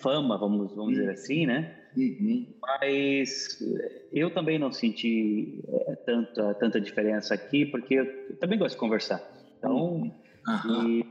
[0.00, 1.74] fama, vamos, vamos dizer assim, né?
[1.96, 2.46] Uhum.
[2.60, 3.58] Mas
[4.12, 9.22] eu também não senti é, tanta, tanta diferença aqui, porque eu também gosto de conversar.
[9.58, 10.12] Então,
[10.46, 10.88] uhum.
[10.88, 11.06] e,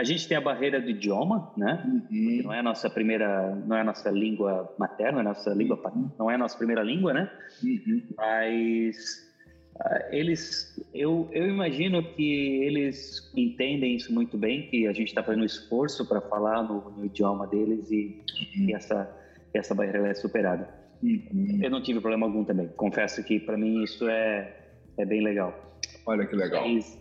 [0.00, 1.84] a gente tem a barreira do idioma, né?
[2.10, 2.40] Uhum.
[2.44, 6.10] Não é a nossa primeira, não é a nossa língua materna, é nossa língua, uhum.
[6.18, 7.30] não é a nossa primeira língua, né?
[7.62, 8.02] Uhum.
[8.16, 9.30] Mas
[9.76, 15.22] uh, eles, eu, eu imagino que eles entendem isso muito bem, que a gente está
[15.22, 18.24] fazendo um esforço para falar no, no, idioma deles e,
[18.56, 18.68] uhum.
[18.70, 19.14] e essa,
[19.52, 20.66] essa barreira é superada.
[21.02, 21.60] Uhum.
[21.62, 22.68] Eu não tive problema algum também.
[22.68, 24.56] Confesso que para mim isso é,
[24.96, 25.78] é bem legal.
[26.06, 26.66] Olha que legal.
[26.66, 26.98] Mas,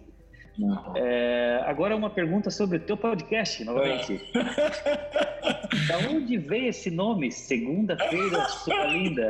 [0.95, 4.21] é, agora uma pergunta sobre o teu podcast, novamente.
[4.33, 5.87] É.
[5.87, 9.29] da onde veio esse nome, Segunda-feira Sua Linda?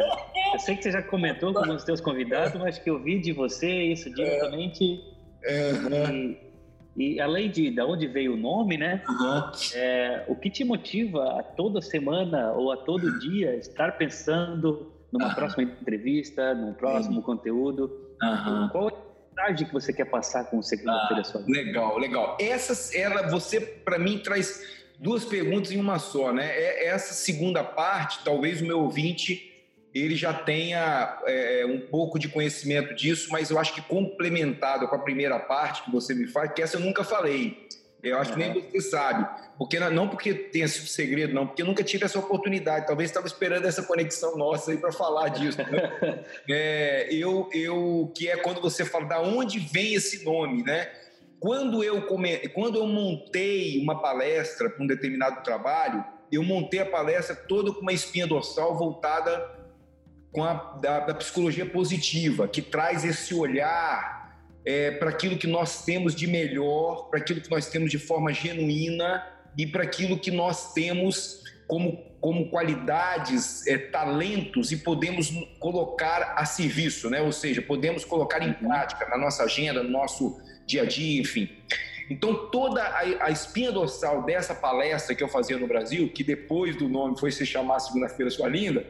[0.53, 3.31] Eu sei que você já comentou com os teus convidados, mas que eu vi de
[3.31, 5.03] você isso diretamente.
[5.43, 5.71] É.
[5.71, 6.35] Uhum.
[6.97, 9.03] E, e, além de de onde veio o nome, né?
[9.07, 9.51] Uhum.
[9.75, 15.29] É, o que te motiva a toda semana ou a todo dia estar pensando numa
[15.29, 15.35] uhum.
[15.35, 17.89] próxima entrevista, num próximo conteúdo?
[18.71, 19.08] Qual é
[19.39, 22.38] mensagem que você quer passar com o segunda-feira ah, Legal, legal.
[22.39, 24.62] Essa, ela, você para mim traz
[24.99, 26.47] duas perguntas em uma só, né?
[26.47, 29.45] É, essa segunda parte, talvez o meu ouvinte
[29.93, 34.95] ele já tenha é, um pouco de conhecimento disso, mas eu acho que complementado com
[34.95, 37.67] a primeira parte que você me faz, que essa eu nunca falei.
[38.01, 39.27] Eu acho que nem você sabe.
[39.57, 42.88] Porque, não porque tenha sido segredo, não, porque eu nunca tive essa oportunidade.
[42.88, 45.57] Talvez estava esperando essa conexão nossa aí para falar disso.
[45.57, 46.23] Né?
[46.49, 50.89] é, eu, eu, que é quando você fala da onde vem esse nome, né?
[51.39, 56.85] Quando eu, come, quando eu montei uma palestra para um determinado trabalho, eu montei a
[56.85, 59.57] palestra toda com uma espinha dorsal voltada
[60.31, 64.28] com a da, da psicologia positiva, que traz esse olhar
[64.65, 68.33] é, para aquilo que nós temos de melhor, para aquilo que nós temos de forma
[68.33, 69.25] genuína
[69.57, 76.45] e para aquilo que nós temos como, como qualidades, é, talentos e podemos colocar a
[76.45, 77.21] serviço, né?
[77.21, 78.67] ou seja, podemos colocar em uhum.
[78.67, 81.49] prática na nossa agenda, no nosso dia a dia, enfim.
[82.09, 86.75] Então, toda a, a, espinha dorsal dessa palestra que eu fazia no Brasil, que depois
[86.75, 88.83] do nome foi se chamar Segunda-feira Sua Linda,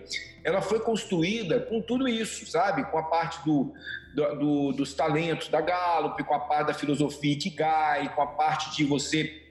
[0.44, 2.84] ela foi construída com tudo isso, sabe?
[2.86, 3.74] Com a parte do,
[4.14, 8.76] do, do, dos talentos da Gallup, com a parte da filosofia Ikigai, com a parte
[8.76, 9.50] de você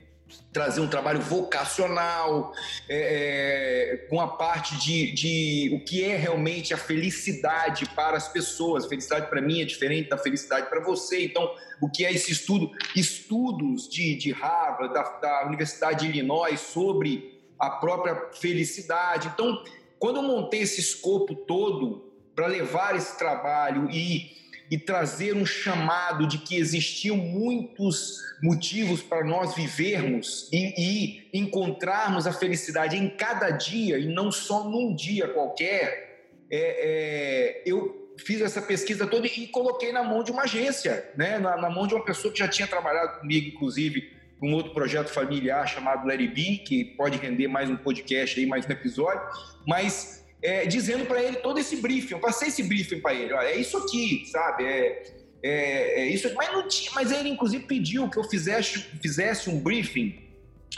[0.53, 2.53] trazer um trabalho vocacional,
[2.89, 8.29] é, é, com a parte de, de o que é realmente a felicidade para as
[8.29, 8.87] pessoas.
[8.87, 11.25] Felicidade para mim é diferente da felicidade para você.
[11.25, 12.71] Então, o que é esse estudo?
[12.95, 19.29] Estudos de, de Harvard, da, da Universidade de Illinois sobre a própria felicidade.
[19.29, 19.63] Então,
[19.99, 24.31] quando eu montei esse escopo todo para levar esse trabalho e,
[24.71, 32.27] e trazer um chamado de que existiam muitos motivos para nós vivermos e, e, encontrarmos
[32.27, 38.41] a felicidade em cada dia e não só num dia qualquer, é, é, eu fiz
[38.41, 41.39] essa pesquisa toda e coloquei na mão de uma agência, né?
[41.39, 45.09] na, na mão de uma pessoa que já tinha trabalhado comigo, inclusive, um outro projeto
[45.09, 49.21] familiar chamado Larry B, que pode render mais um podcast aí, mais um episódio,
[49.67, 53.49] mas é, dizendo para ele todo esse briefing, eu passei esse briefing para ele, olha,
[53.49, 55.03] é isso aqui, sabe, é,
[55.43, 59.59] é, é, isso, mas não tinha, mas ele inclusive pediu que eu fizesse, fizesse um
[59.59, 60.19] briefing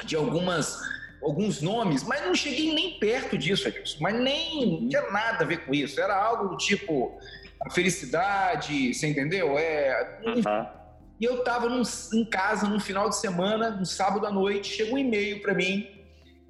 [0.04, 0.78] de algumas
[1.22, 5.66] alguns nomes, mas não cheguei nem perto disso, Adilson, mas nem tinha nada a ver
[5.66, 7.20] com isso, era algo do tipo
[7.62, 9.58] a felicidade, você entendeu?
[9.58, 10.79] É, uhum.
[11.20, 11.68] E eu estava
[12.14, 16.00] em casa no final de semana, no sábado à noite, chegou um e-mail para mim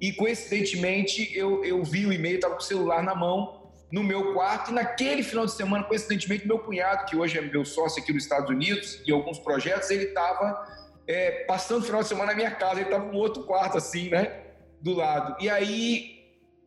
[0.01, 4.33] e coincidentemente eu, eu vi o e-mail, estava com o celular na mão, no meu
[4.33, 8.11] quarto, e naquele final de semana, coincidentemente, meu cunhado, que hoje é meu sócio aqui
[8.11, 10.65] nos Estados Unidos, em alguns projetos, ele estava
[11.05, 14.09] é, passando o final de semana na minha casa, ele estava no outro quarto, assim,
[14.09, 14.39] né,
[14.81, 15.35] do lado.
[15.43, 16.21] E aí,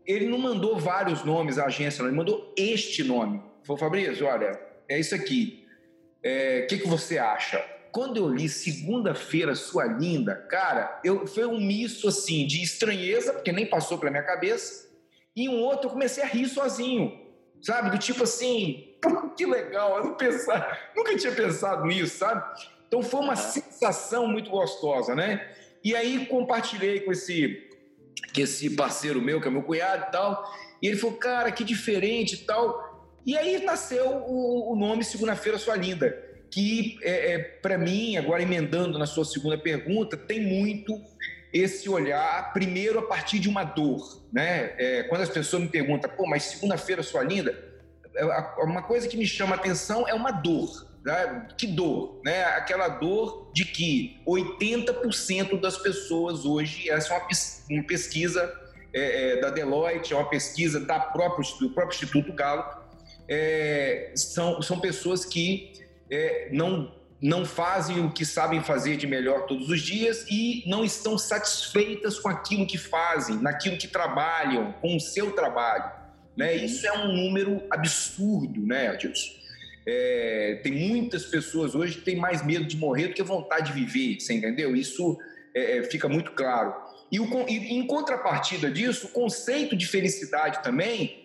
[0.06, 3.42] ele não mandou vários nomes à agência, não, ele mandou este nome.
[3.64, 5.66] Falou, Fabrício, olha, é isso aqui.
[5.66, 7.73] O é, que, que você acha?
[7.94, 13.52] Quando eu li Segunda-feira, Sua Linda, cara, eu, foi um misto assim de estranheza, porque
[13.52, 14.90] nem passou pela minha cabeça,
[15.34, 17.16] e um outro eu comecei a rir sozinho,
[17.62, 17.90] sabe?
[17.90, 18.96] Do tipo assim,
[19.38, 22.42] que legal, eu não pensava, nunca tinha pensado nisso, sabe?
[22.88, 25.54] Então foi uma sensação muito gostosa, né?
[25.84, 27.70] E aí compartilhei com esse,
[28.34, 30.52] com esse parceiro meu, que é meu cunhado e tal,
[30.82, 32.92] e ele falou, cara, que diferente e tal.
[33.24, 36.23] E aí nasceu o, o nome Segunda-feira, Sua Linda
[36.54, 41.02] que, é, é para mim, agora emendando na sua segunda pergunta, tem muito
[41.52, 44.22] esse olhar, primeiro, a partir de uma dor.
[44.32, 44.72] Né?
[44.78, 47.56] É, quando as pessoas me perguntam, pô, mas segunda-feira, sua linda,
[48.14, 48.24] é,
[48.62, 50.86] uma coisa que me chama atenção é uma dor.
[51.04, 51.48] Né?
[51.58, 52.20] Que dor?
[52.24, 52.44] Né?
[52.44, 57.28] Aquela dor de que 80% das pessoas hoje, essa é uma,
[57.70, 58.52] uma pesquisa
[58.92, 62.64] é, é, da Deloitte, é uma pesquisa da própria, do próprio Instituto Galo,
[63.28, 69.46] é, são, são pessoas que é, não, não fazem o que sabem fazer de melhor
[69.46, 74.96] todos os dias e não estão satisfeitas com aquilo que fazem, naquilo que trabalham, com
[74.96, 75.90] o seu trabalho.
[76.36, 76.54] Né?
[76.54, 76.64] Uhum.
[76.64, 79.32] Isso é um número absurdo, né, Adilson?
[79.86, 83.72] É, tem muitas pessoas hoje que têm mais medo de morrer do que vontade de
[83.72, 84.74] viver, você entendeu?
[84.74, 85.18] Isso
[85.54, 86.74] é, é fica muito claro.
[87.12, 91.23] E, o, e em contrapartida disso, o conceito de felicidade também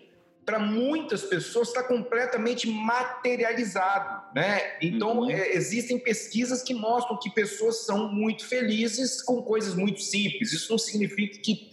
[0.50, 4.72] para muitas pessoas está completamente materializado, né?
[4.82, 5.30] Então uhum.
[5.30, 10.52] é, existem pesquisas que mostram que pessoas são muito felizes com coisas muito simples.
[10.52, 11.70] Isso não significa que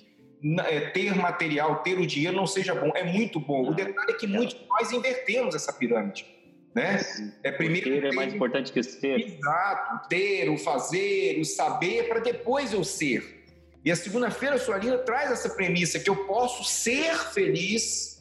[0.67, 2.91] é, ter material, ter o dinheiro não seja bom.
[2.93, 3.71] É muito bom.
[3.71, 6.27] O detalhe é que muitos de nós invertemos essa pirâmide.
[6.75, 7.03] Né?
[7.41, 9.19] É primeiro ter, é mais importante que ser.
[9.19, 13.43] Exato, ter, o fazer, o saber, para depois eu ser.
[13.83, 18.16] E a segunda-feira, sua linda, traz essa premissa que eu posso ser feliz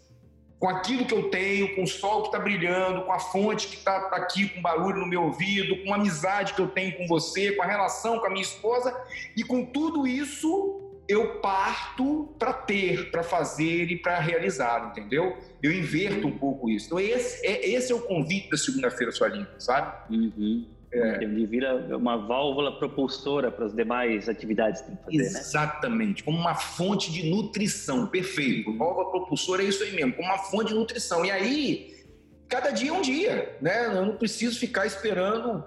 [0.59, 3.77] com aquilo que eu tenho, com o sol que está brilhando, com a fonte que
[3.77, 7.07] está tá aqui, com barulho no meu ouvido, com a amizade que eu tenho com
[7.07, 8.97] você, com a relação com a minha esposa,
[9.37, 15.37] e com tudo isso eu parto para ter, para fazer e para realizar, entendeu?
[15.63, 16.87] Eu inverto um pouco isso.
[16.87, 20.15] Então, esse é, esse é o convite da segunda-feira sua linda, sabe?
[20.15, 20.67] Uhum.
[20.93, 21.23] É.
[21.23, 25.41] Ele vira uma válvula propulsora para as demais atividades que tem que fazer, Exatamente, né?
[25.41, 28.77] Exatamente, como uma fonte de nutrição, perfeito.
[28.77, 31.25] Válvula propulsora é isso aí mesmo, como uma fonte de nutrição.
[31.25, 32.05] E aí,
[32.49, 33.87] cada dia é um dia, né?
[33.87, 35.65] Eu não preciso ficar esperando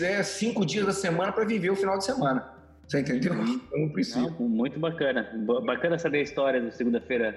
[0.00, 2.59] é, cinco dias da semana para viver o final de semana.
[2.90, 3.34] Você entendeu?
[3.34, 3.60] Uhum.
[3.72, 3.78] Eu
[4.16, 5.30] não muito bacana.
[5.64, 7.36] Bacana saber a história do segunda-feira.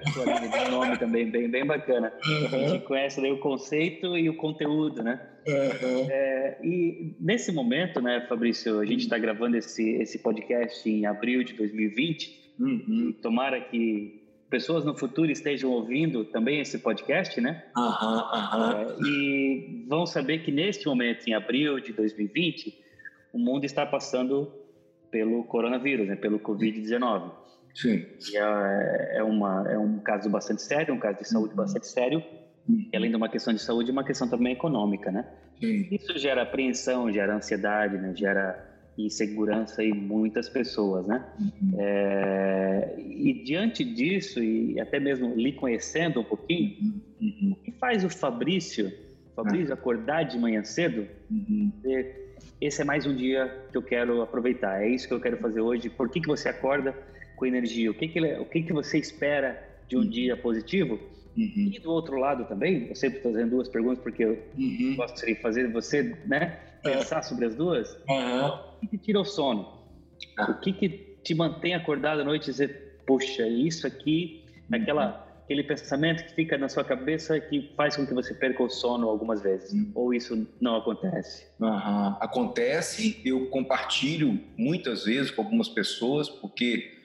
[0.66, 2.12] o nome também, bem, bem bacana.
[2.26, 2.64] Uhum.
[2.64, 5.24] A gente conhece o conceito e o conteúdo, né?
[5.46, 6.10] Uhum.
[6.10, 11.44] É, e nesse momento, né, Fabrício, a gente está gravando esse, esse podcast em abril
[11.44, 12.56] de 2020.
[12.58, 13.14] Uhum.
[13.22, 17.62] Tomara que pessoas no futuro estejam ouvindo também esse podcast, né?
[17.76, 22.76] É, e vão saber que neste momento, em abril de 2020,
[23.32, 24.63] o mundo está passando
[25.14, 27.30] pelo coronavírus, né, pelo Covid-19.
[27.72, 28.04] Sim.
[28.32, 31.56] E é, é, uma, é um caso bastante sério, um caso de saúde uhum.
[31.56, 32.20] bastante sério,
[32.68, 32.88] uhum.
[32.92, 35.24] e além de uma questão de saúde, uma questão também econômica, né?
[35.60, 35.86] Sim.
[35.92, 38.12] Isso gera apreensão, gera ansiedade, né?
[38.16, 41.24] gera insegurança em muitas pessoas, né?
[41.38, 41.74] Uhum.
[41.78, 47.52] É, e diante disso, e até mesmo lhe conhecendo um pouquinho, uhum.
[47.52, 48.92] o que faz o Fabrício,
[49.36, 49.74] Fabrício ah.
[49.74, 51.70] acordar de manhã cedo, uhum
[52.66, 55.60] esse é mais um dia que eu quero aproveitar, é isso que eu quero fazer
[55.60, 55.90] hoje.
[55.90, 56.94] Por que, que você acorda
[57.36, 57.90] com energia?
[57.90, 60.08] O que, que, o que, que você espera de um uhum.
[60.08, 60.98] dia positivo?
[61.36, 61.70] Uhum.
[61.74, 64.94] E do outro lado também, eu sempre estou fazendo duas perguntas porque eu uhum.
[64.96, 67.92] gosto de fazer você né, pensar sobre as duas.
[68.08, 68.46] Uhum.
[68.46, 69.82] O que, que tira o sono?
[70.36, 70.50] Ah.
[70.50, 70.88] O que, que
[71.22, 76.56] te mantém acordado à noite e dizer, poxa, isso aqui, aquela aquele pensamento que fica
[76.56, 79.72] na sua cabeça que faz com que você perca o sono algumas vezes?
[79.94, 81.46] Ou isso não acontece?
[81.60, 82.16] Uhum.
[82.20, 86.98] Acontece, eu compartilho muitas vezes com algumas pessoas, porque,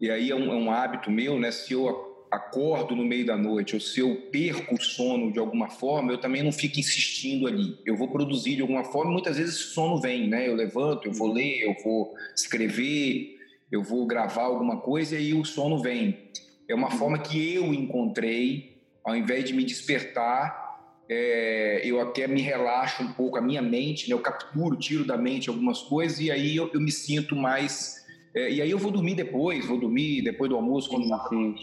[0.00, 1.50] e aí é um, é um hábito meu, né?
[1.50, 5.68] Se eu acordo no meio da noite ou se eu perco o sono de alguma
[5.68, 7.78] forma, eu também não fico insistindo ali.
[7.84, 10.48] Eu vou produzir de alguma forma, muitas vezes o sono vem, né?
[10.48, 13.36] Eu levanto, eu vou ler, eu vou escrever,
[13.70, 16.28] eu vou gravar alguma coisa e aí o sono vem.
[16.68, 20.68] É uma forma que eu encontrei, ao invés de me despertar,
[21.08, 24.14] é, eu até me relaxo um pouco a minha mente, né?
[24.14, 27.96] eu capturo, tiro da mente algumas coisas e aí eu, eu me sinto mais.
[28.34, 31.06] É, e aí eu vou dormir depois, vou dormir depois do almoço, quando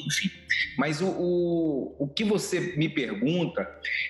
[0.07, 0.31] enfim.
[0.75, 3.69] Mas o, o, o que você me pergunta,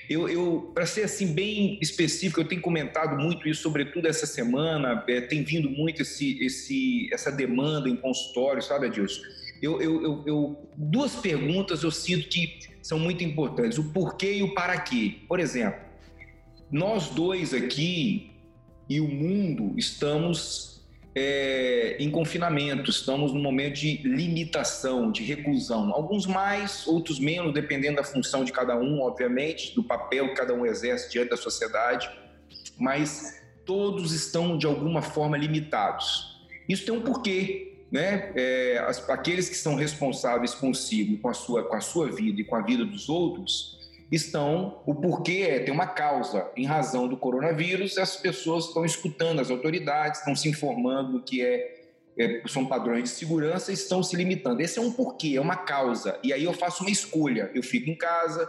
[0.09, 5.03] eu, eu para ser assim bem específico, eu tenho comentado muito isso, sobretudo essa semana,
[5.09, 9.21] é, tem vindo muito esse, esse, essa demanda em consultório, sabe, Adilson?
[9.61, 14.43] Eu, eu, eu, eu, duas perguntas eu sinto que são muito importantes: o porquê e
[14.43, 15.19] o para quê.
[15.27, 15.79] Por exemplo,
[16.71, 18.31] nós dois aqui
[18.89, 20.75] e o mundo estamos
[21.15, 25.93] é, em confinamento, estamos num momento de limitação, de reclusão.
[25.93, 30.53] Alguns mais, outros menos, dependendo da função de cada um, obviamente, do papel que cada
[30.53, 32.09] um exerce diante da sociedade,
[32.77, 36.35] mas todos estão de alguma forma limitados.
[36.67, 41.63] Isso tem um porquê né, é, as, aqueles que são responsáveis consigo, com a, sua,
[41.63, 43.79] com a sua vida e com a vida dos outros,
[44.11, 49.39] estão, o porquê é, tem uma causa, em razão do coronavírus, as pessoas estão escutando
[49.39, 51.85] as autoridades, estão se informando do que é,
[52.19, 54.59] é, são padrões de segurança e estão se limitando.
[54.59, 56.19] Esse é um porquê, é uma causa.
[56.21, 58.45] E aí eu faço uma escolha, eu fico em casa,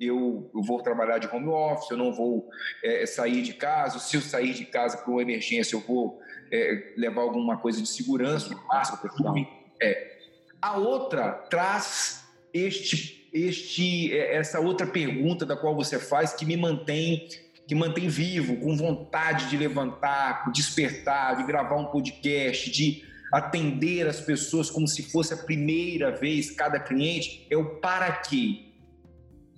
[0.00, 2.48] eu, eu, vou trabalhar de home office, eu não vou
[2.82, 3.98] é, sair de casa.
[3.98, 6.20] Se eu sair de casa por uma emergência, eu vou
[6.52, 9.48] é, levar alguma coisa de segurança, máscara, perfume.
[9.80, 10.18] É.
[10.60, 16.56] A outra traz este, este, é, essa outra pergunta da qual você faz que me
[16.56, 17.28] mantém
[17.66, 24.18] que mantém vivo, com vontade de levantar, despertar, de gravar um podcast, de atender as
[24.22, 28.67] pessoas como se fosse a primeira vez cada cliente, é o para quê.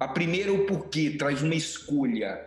[0.01, 2.43] A primeira é o porquê, traz uma escolha.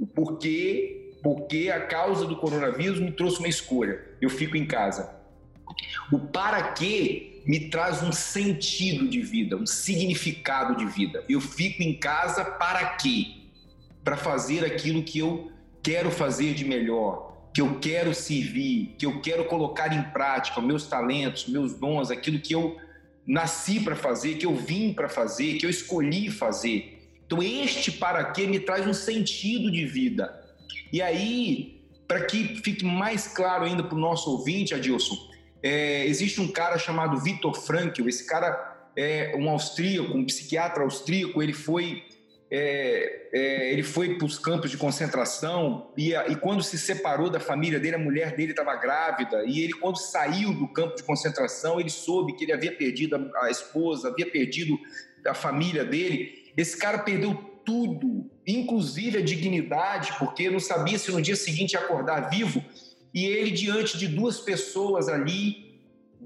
[0.00, 4.00] O porquê porque a causa do coronavírus me trouxe uma escolha.
[4.20, 5.14] Eu fico em casa.
[6.10, 11.22] O para quê me traz um sentido de vida, um significado de vida.
[11.28, 13.26] Eu fico em casa para quê?
[14.02, 19.20] Para fazer aquilo que eu quero fazer de melhor, que eu quero servir, que eu
[19.20, 22.76] quero colocar em prática meus talentos, meus dons, aquilo que eu
[23.26, 26.96] nasci para fazer, que eu vim para fazer, que eu escolhi fazer.
[27.26, 30.44] Então, este para quê me traz um sentido de vida.
[30.92, 35.16] E aí, para que fique mais claro ainda para o nosso ouvinte, Adilson,
[35.62, 38.08] é, existe um cara chamado Viktor Frankl.
[38.08, 41.42] Esse cara é um austríaco, um psiquiatra austríaco.
[41.42, 42.04] Ele foi
[42.50, 47.40] é, é, ele foi para os campos de concentração e, e, quando se separou da
[47.40, 51.80] família dele, a mulher dele estava grávida e ele quando saiu do campo de concentração,
[51.80, 54.78] ele soube que ele havia perdido a, a esposa, havia perdido
[55.26, 56.52] a família dele.
[56.56, 57.34] Esse cara perdeu
[57.64, 62.64] tudo, inclusive a dignidade, porque não sabia se no dia seguinte ia acordar vivo.
[63.12, 65.65] E ele, diante de duas pessoas ali,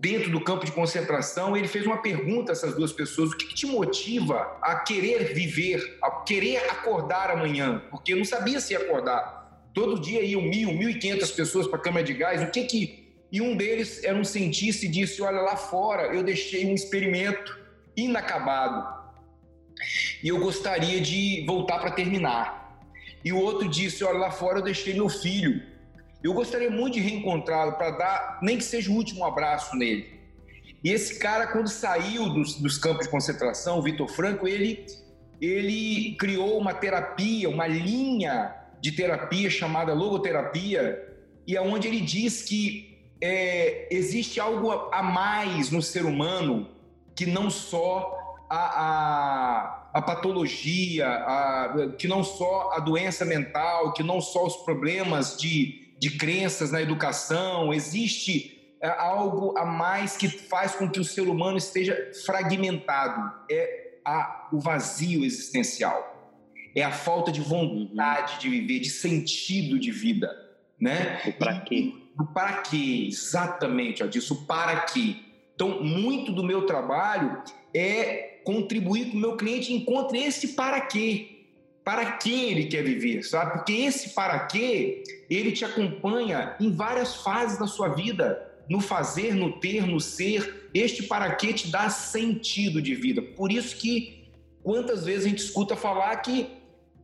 [0.01, 3.46] dentro do campo de concentração, ele fez uma pergunta a essas duas pessoas: o que,
[3.46, 7.82] que te motiva a querer viver, a querer acordar amanhã?
[7.90, 9.38] Porque eu não sabia se ia acordar.
[9.74, 12.42] Todo dia iam mil, mil e quinhentas pessoas para a câmara de gás.
[12.42, 13.11] O que que.
[13.30, 17.61] E um deles era um cientista e disse: Olha, lá fora eu deixei um experimento
[17.94, 19.01] inacabado
[20.22, 22.80] e eu gostaria de voltar para terminar.
[23.22, 25.70] E o outro disse: Olha, lá fora eu deixei meu filho
[26.23, 30.21] eu gostaria muito de reencontrá-lo para dar, nem que seja o último abraço nele.
[30.83, 34.87] E esse cara, quando saiu dos, dos campos de concentração, o Vitor Franco, ele,
[35.41, 41.07] ele criou uma terapia, uma linha de terapia chamada logoterapia,
[41.47, 46.71] e aonde é ele diz que é, existe algo a mais no ser humano
[47.14, 48.16] que não só
[48.49, 54.57] a, a, a patologia, a, que não só a doença mental, que não só os
[54.57, 60.98] problemas de de crenças na educação, existe é, algo a mais que faz com que
[60.98, 63.30] o ser humano esteja fragmentado.
[63.51, 66.34] É a, o vazio existencial.
[66.74, 70.30] É a falta de vontade de viver, de sentido de vida.
[70.80, 71.20] Né?
[71.26, 71.92] O para quê?
[72.18, 75.16] O para quê, exatamente, disso, para quê.
[75.55, 77.42] Então, muito do meu trabalho
[77.74, 81.39] é contribuir com o meu cliente encontre esse para quê
[81.85, 83.53] para que ele quer viver, sabe?
[83.53, 89.35] Porque esse para quê, ele te acompanha em várias fases da sua vida, no fazer,
[89.35, 90.68] no ter, no ser.
[90.72, 93.20] Este para quê te dá sentido de vida.
[93.22, 94.28] Por isso que
[94.62, 96.49] quantas vezes a gente escuta falar que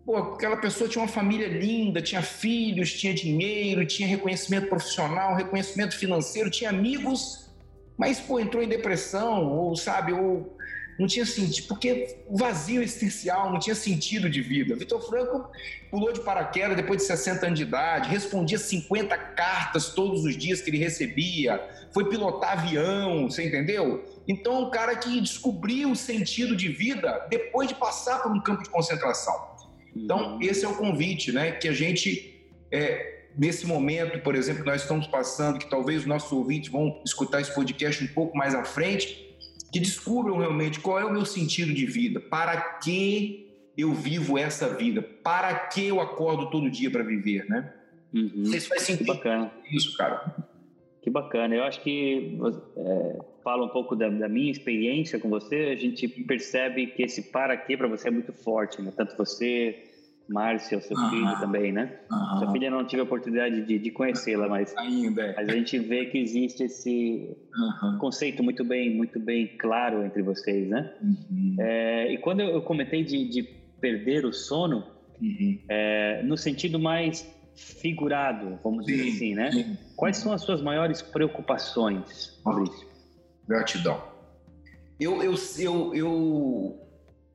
[0.04, 5.96] pô, aquela pessoa tinha uma família linda, tinha filhos, tinha dinheiro, tinha reconhecimento profissional, reconhecimento
[5.96, 7.50] financeiro, tinha amigos,
[7.98, 10.56] mas pô, entrou em depressão, ou sabe, ou
[10.98, 14.74] não tinha sentido, porque vazio existencial, não tinha sentido de vida.
[14.76, 15.50] Vitor Franco
[15.90, 20.60] pulou de paraquedas depois de 60 anos de idade, respondia 50 cartas todos os dias
[20.60, 21.60] que ele recebia,
[21.92, 24.04] foi pilotar avião, você entendeu?
[24.26, 28.62] Então, um cara que descobriu o sentido de vida depois de passar por um campo
[28.62, 29.56] de concentração.
[29.94, 30.42] Então, uhum.
[30.42, 31.52] esse é o convite, né?
[31.52, 36.06] Que a gente, é, nesse momento, por exemplo, que nós estamos passando, que talvez os
[36.06, 39.25] nossos ouvintes vão escutar esse podcast um pouco mais à frente,
[39.76, 43.46] que descubram realmente qual é o meu sentido de vida, para que
[43.76, 47.74] eu vivo essa vida, para que eu acordo todo dia para viver, né?
[48.14, 48.46] Uhum.
[48.46, 49.04] Se faz sentido.
[49.04, 49.52] Que bacana.
[49.70, 50.34] Isso, cara.
[51.02, 51.54] Que bacana.
[51.54, 52.38] Eu acho que
[52.74, 55.56] é, fala um pouco da, da, minha experiência com você.
[55.56, 58.90] A gente percebe que esse para quê para você é muito forte, né?
[58.96, 59.84] Tanto você
[60.28, 62.00] Márcia, o seu filho também, né?
[62.38, 65.22] Sua filha não tive a oportunidade de, de conhecê-la, mas ainda.
[65.22, 65.34] É.
[65.36, 67.36] Mas a gente vê que existe esse
[68.00, 70.92] conceito muito bem, muito bem claro entre vocês, né?
[71.00, 71.56] Uhum.
[71.58, 73.42] É, e quando eu comentei de, de
[73.80, 74.84] perder o sono,
[75.20, 75.58] uhum.
[75.68, 79.52] é, no sentido mais figurado, vamos sim, dizer assim, né?
[79.52, 79.78] Sim.
[79.94, 82.86] Quais são as suas maiores preocupações, Maurício?
[83.48, 84.02] Gratidão.
[84.98, 86.85] Eu, eu, eu, eu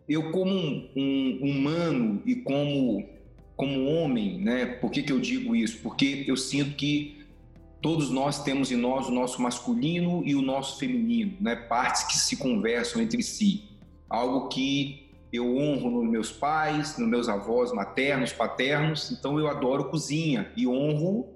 [0.07, 3.09] eu como um, um, humano e como
[3.55, 4.65] como homem, né?
[4.65, 5.79] Por que, que eu digo isso?
[5.83, 7.23] Porque eu sinto que
[7.79, 11.55] todos nós temos em nós o nosso masculino e o nosso feminino, né?
[11.55, 13.63] Partes que se conversam entre si.
[14.09, 19.11] Algo que eu honro nos meus pais, nos meus avós maternos, paternos.
[19.11, 21.29] Então eu adoro cozinha e honro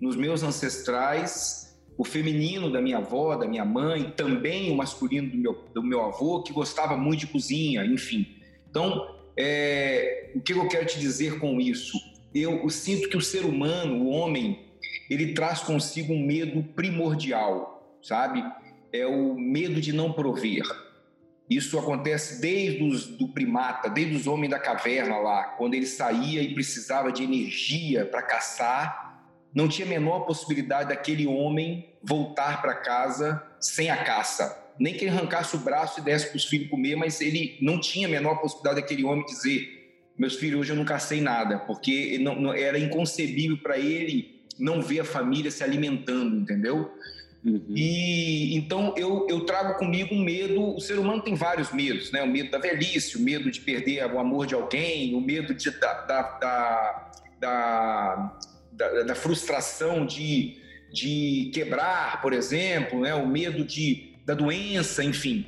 [0.00, 1.65] nos meus ancestrais
[1.98, 6.02] o feminino da minha avó, da minha mãe, também o masculino do meu, do meu
[6.02, 8.26] avô, que gostava muito de cozinha, enfim.
[8.68, 11.98] Então, é, o que eu quero te dizer com isso?
[12.34, 14.66] Eu, eu sinto que o ser humano, o homem,
[15.08, 18.44] ele traz consigo um medo primordial, sabe?
[18.92, 20.64] É o medo de não prover.
[21.48, 26.42] Isso acontece desde os do primata, desde os homens da caverna lá, quando ele saía
[26.42, 29.15] e precisava de energia para caçar
[29.56, 34.54] não tinha a menor possibilidade daquele homem voltar para casa sem a caça.
[34.78, 37.80] Nem que ele arrancasse o braço e desse para os filhos comer, mas ele não
[37.80, 42.18] tinha a menor possibilidade daquele homem dizer: Meus filhos, hoje eu não cacei nada, porque
[42.18, 46.92] não, não, era inconcebível para ele não ver a família se alimentando, entendeu?
[47.42, 47.64] Uhum.
[47.70, 50.74] E então eu, eu trago comigo um medo.
[50.76, 52.22] O ser humano tem vários medos, né?
[52.22, 55.70] O medo da velhice, o medo de perder o amor de alguém, o medo de,
[55.70, 58.38] da, da, da, da,
[58.76, 60.58] da, da frustração de,
[60.92, 63.14] de quebrar, por exemplo, né?
[63.14, 65.46] O medo de, da doença, enfim.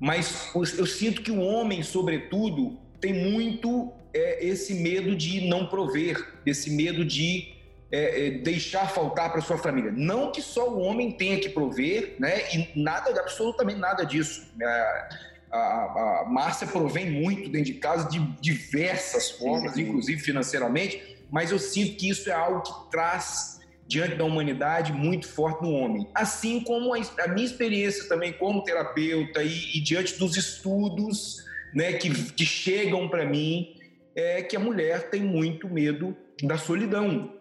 [0.00, 6.40] Mas eu sinto que o homem, sobretudo, tem muito é, esse medo de não prover,
[6.46, 7.54] esse medo de
[7.90, 9.90] é, é, deixar faltar para sua família.
[9.90, 12.42] Não que só o homem tenha que prover, né?
[12.54, 14.46] E nada, absolutamente nada disso.
[14.62, 15.08] A,
[15.50, 19.88] a, a Márcia provém muito dentro de casa de diversas formas, sim, sim.
[19.88, 25.26] inclusive financeiramente, mas eu sinto que isso é algo que traz diante da humanidade muito
[25.26, 26.06] forte no homem.
[26.14, 32.10] Assim como a, minha experiência também como terapeuta e, e diante dos estudos né, que,
[32.32, 33.74] que chegam para mim,
[34.14, 37.38] é que a mulher tem muito medo da solidão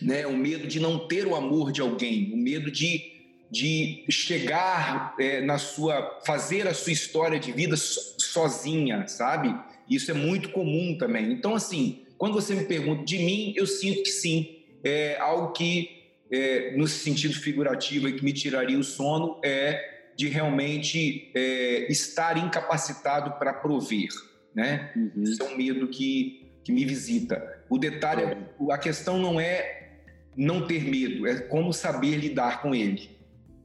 [0.00, 0.26] né?
[0.26, 3.12] O medo de não ter o amor de alguém, o medo de,
[3.50, 9.54] de chegar é, na sua, fazer a sua história de vida sozinha, sabe?
[9.88, 11.32] Isso é muito comum também.
[11.32, 15.88] Então, assim, quando você me pergunta de mim, eu sinto que sim, é algo que,
[16.30, 22.36] é, no sentido figurativo, e que me tiraria o sono, é de realmente é, estar
[22.36, 24.10] incapacitado para prover,
[24.54, 24.92] né?
[24.94, 25.22] Uhum.
[25.22, 27.64] Isso é um medo que, que me visita.
[27.70, 28.36] O detalhe, é,
[28.70, 29.92] a questão não é
[30.36, 33.16] não ter medo, é como saber lidar com ele.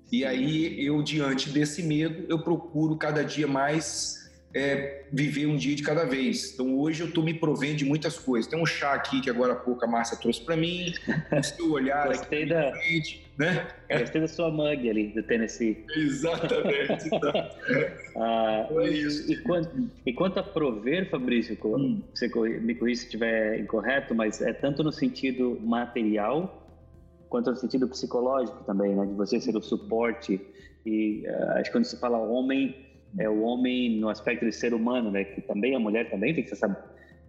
[0.09, 4.24] E aí eu, diante desse medo, eu procuro cada dia mais
[4.55, 6.53] é, viver um dia de cada vez.
[6.53, 8.49] Então hoje eu estou me provendo de muitas coisas.
[8.49, 10.93] Tem um chá aqui que agora há pouco a Márcia trouxe para mim,
[11.43, 12.71] seu olhar Gostei aqui da...
[12.71, 13.67] frente, né?
[13.99, 15.83] Gostei da sua mug ali do Tennessee.
[15.97, 17.09] Exatamente.
[18.15, 19.29] ah, é isso.
[19.29, 22.01] E, quanto, e quanto a prover, Fabrício, hum.
[22.13, 22.29] você
[22.61, 26.61] me corrija se estiver incorreto, mas é tanto no sentido material
[27.27, 29.05] quanto no sentido psicológico também, né?
[29.05, 30.39] De você ser o suporte
[30.85, 32.85] e uh, acho que quando se fala homem
[33.17, 35.23] é o homem no aspecto de ser humano, né?
[35.23, 36.69] Que também a mulher também tem que ser essa,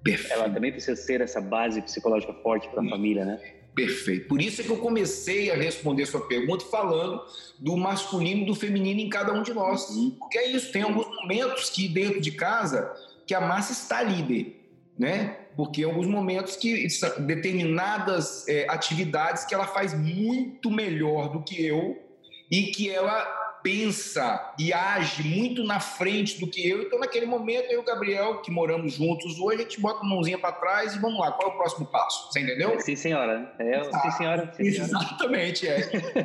[0.03, 0.33] Perfeito.
[0.33, 3.41] ela também precisa ser essa base psicológica forte para a família, né?
[3.75, 4.27] Perfeito.
[4.27, 7.23] Por isso é que eu comecei a responder sua pergunta falando
[7.59, 9.91] do masculino e do feminino em cada um de nós.
[9.91, 10.17] Uhum.
[10.19, 12.91] Porque é isso, tem alguns momentos que dentro de casa
[13.27, 14.65] que a massa está líder,
[14.99, 15.37] né?
[15.55, 16.87] Porque alguns momentos que
[17.19, 22.03] determinadas é, atividades que ela faz muito melhor do que eu
[22.51, 26.83] e que ela pensa e age muito na frente do que eu.
[26.83, 30.09] Então, naquele momento, eu e o Gabriel, que moramos juntos hoje, a gente bota a
[30.09, 32.31] mãozinha para trás e vamos lá, qual é o próximo passo?
[32.31, 32.79] Você entendeu?
[32.79, 33.53] Sim, senhora.
[33.59, 34.53] É, sim, senhora.
[34.55, 34.63] Sim.
[34.63, 35.81] Exatamente, é.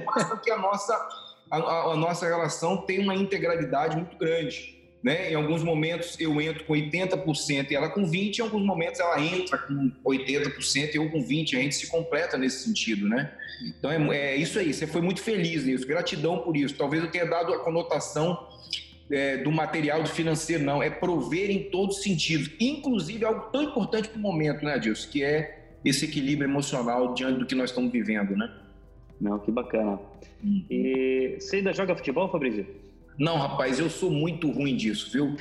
[0.05, 0.93] Mostra que a nossa,
[1.49, 4.79] a, a nossa relação tem uma integralidade muito grande.
[5.03, 5.31] Né?
[5.31, 9.19] Em alguns momentos eu entro com 80% e ela com 20%, em alguns momentos ela
[9.19, 13.31] entra com 80% e eu com 20%, a gente se completa nesse sentido, né?
[13.63, 16.75] Então é, é isso aí, você foi muito feliz nisso, gratidão por isso.
[16.75, 18.47] Talvez eu tenha dado a conotação
[19.09, 23.63] é, do material, do financeiro, não, é prover em todos os sentidos, inclusive algo tão
[23.63, 27.71] importante para o momento, né, Adilson, que é esse equilíbrio emocional diante do que nós
[27.71, 28.51] estamos vivendo, né?
[29.19, 29.99] Não, que bacana.
[30.43, 30.63] Uhum.
[30.69, 32.65] E você ainda joga futebol, Fabrício?
[33.17, 35.35] Não, rapaz, eu sou muito ruim disso, viu?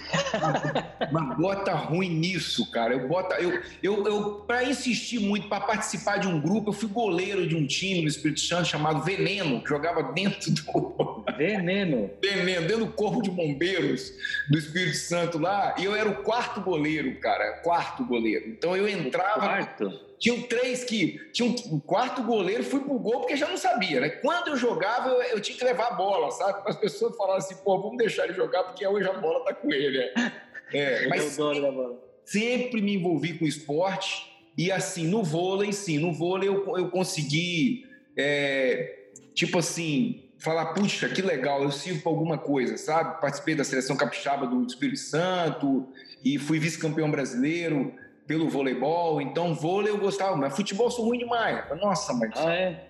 [1.11, 2.95] Mas bota ruim nisso, cara.
[2.95, 6.89] Eu bota, eu, eu, eu para insistir muito, para participar de um grupo, eu fui
[6.89, 12.11] goleiro de um time no Espírito Santo chamado Veneno, que jogava dentro do Veneno.
[12.23, 14.13] Veneno, dentro do corpo de bombeiros
[14.51, 18.49] do Espírito Santo lá, e eu era o quarto goleiro, cara, quarto goleiro.
[18.49, 19.41] Então eu entrava.
[19.41, 20.10] Quarto.
[20.21, 21.19] Tinham três que.
[21.33, 24.11] Tinha um, um quarto goleiro, fui pro gol porque já não sabia, né?
[24.11, 26.63] Quando eu jogava, eu, eu tinha que levar a bola, sabe?
[26.67, 29.73] As pessoas falavam assim, pô, vamos deixar ele jogar porque hoje a bola tá com
[29.73, 29.99] ele.
[29.99, 30.33] Né?
[30.75, 36.51] É, mas sempre, sempre me envolvi com esporte e assim, no vôlei, sim, no vôlei
[36.51, 42.77] eu, eu consegui, é, tipo assim, falar, puxa, que legal, eu sirvo para alguma coisa,
[42.77, 43.23] sabe?
[43.23, 45.89] Participei da seleção capixaba do Espírito Santo
[46.23, 47.95] e fui vice-campeão brasileiro
[48.31, 49.21] pelo voleibol.
[49.21, 51.65] Então, vôlei eu gostava, mas futebol sou ruim demais.
[51.81, 52.31] Nossa, mas.
[52.37, 52.87] Ah, é?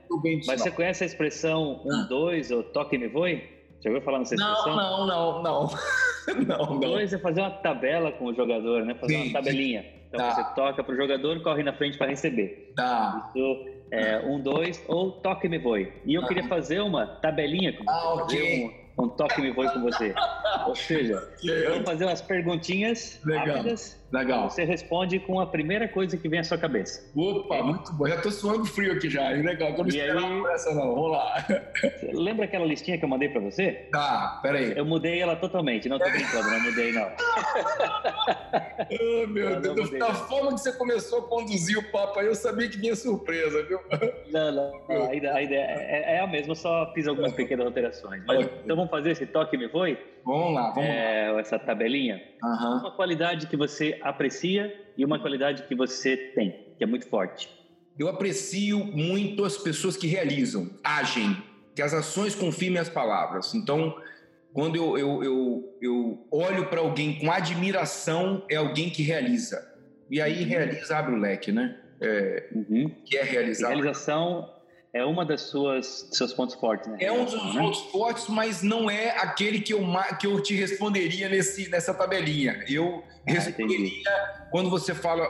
[0.46, 2.06] Mas você conhece a expressão um, ah.
[2.10, 3.42] dois ou toque me voe?
[3.82, 4.76] Já ouviu falar nessa expressão?
[4.76, 5.70] Não, não, não,
[6.44, 6.68] não.
[6.68, 6.78] não.
[6.78, 8.94] Dois é fazer uma tabela com o jogador, né?
[8.96, 9.86] Fazer sim, uma tabelinha.
[10.08, 10.34] Então tá.
[10.34, 12.74] você toca para o jogador, corre na frente para receber.
[12.76, 13.32] Tá.
[13.34, 15.90] Isso é um, dois ou toque me voe.
[16.04, 16.28] E eu ah.
[16.28, 18.82] queria fazer uma tabelinha com ah, ok.
[18.98, 20.14] Um, um toque me foi com você.
[20.66, 23.56] Ou seja, eu vou fazer umas perguntinhas Legal.
[23.56, 23.99] rápidas.
[24.12, 24.50] Legal.
[24.50, 27.08] Você responde com a primeira coisa que vem à sua cabeça.
[27.14, 27.62] Opa, É.
[27.62, 28.08] muito bom.
[28.08, 29.28] Já tô suando frio aqui já.
[29.28, 29.70] Legal.
[29.70, 30.94] Eu não esperava aí- essa, não.
[30.94, 31.46] Vamos lá.
[32.12, 33.86] Lembra aquela listinha que eu mandei para você?
[33.92, 34.76] Tá, peraí.
[34.76, 35.88] Eu mudei ela totalmente.
[35.88, 37.08] Não tô brincando, não mudei não.
[38.92, 39.90] Oh, meu Eu Deus.
[39.98, 43.62] Da forma que você começou a conduzir o papo aí, eu sabia que vinha surpresa,
[43.64, 43.78] viu?
[44.32, 44.72] Não, não.
[44.88, 48.22] não, A ideia, a ideia é, é a mesma, só fiz algumas pequenas alterações.
[48.26, 49.98] Mas, então vamos fazer esse toque me foi?
[50.24, 50.94] Vamos lá, vamos lá.
[50.94, 52.20] É, essa tabelinha.
[52.42, 52.80] Aham.
[52.80, 57.48] Uma qualidade que você aprecia e uma qualidade que você tem, que é muito forte.
[57.98, 61.36] Eu aprecio muito as pessoas que realizam, agem,
[61.74, 63.54] que as ações confirmem as palavras.
[63.54, 63.94] Então,
[64.52, 69.60] quando eu, eu, eu, eu olho para alguém com admiração, é alguém que realiza.
[70.10, 71.76] E aí, realiza, abre o leque, né?
[72.00, 72.90] É, Uhum.
[73.04, 73.68] que é realizar.
[73.68, 74.48] realização
[74.92, 76.98] é uma das suas dos seus pontos fortes, né?
[77.00, 77.60] É um dos né?
[77.60, 79.80] pontos fortes, mas não é aquele que eu,
[80.18, 82.64] que eu te responderia nesse, nessa tabelinha.
[82.68, 84.02] Eu Ah, responderia
[84.50, 85.26] quando você fala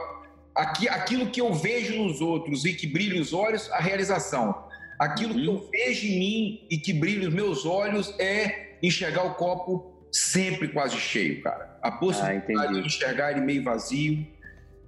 [0.54, 4.68] aqui, aquilo que eu vejo nos outros e que brilha os olhos, a realização.
[4.98, 5.54] Aquilo que Uhum.
[5.56, 10.68] eu vejo em mim e que brilha os meus olhos é enxergar o copo sempre
[10.68, 11.78] quase cheio, cara.
[11.82, 14.26] A possibilidade Ah, de enxergar ele meio vazio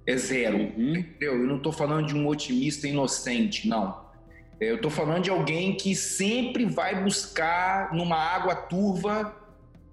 [0.05, 0.57] é zero.
[0.57, 0.95] Uhum.
[0.97, 1.33] Entendeu?
[1.41, 4.02] Eu não estou falando de um otimista inocente, não.
[4.59, 9.35] Eu estou falando de alguém que sempre vai buscar numa água turva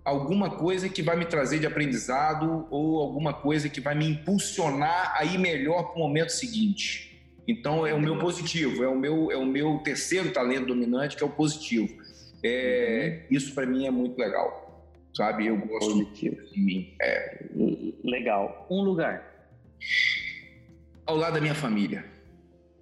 [0.04, 5.14] alguma coisa que vai me trazer de aprendizado ou alguma coisa que vai me impulsionar
[5.16, 7.22] a ir melhor para o momento seguinte.
[7.46, 11.22] Então é o meu positivo, é o meu é o meu terceiro talento dominante que
[11.22, 11.88] é o positivo.
[12.42, 15.46] É, Isso para mim é muito legal, sabe?
[15.46, 16.36] Eu gosto Positivo.
[16.46, 16.94] de mim.
[17.00, 17.44] É,
[18.02, 18.66] Legal.
[18.70, 19.48] Um lugar.
[21.06, 22.04] ao lado da minha família,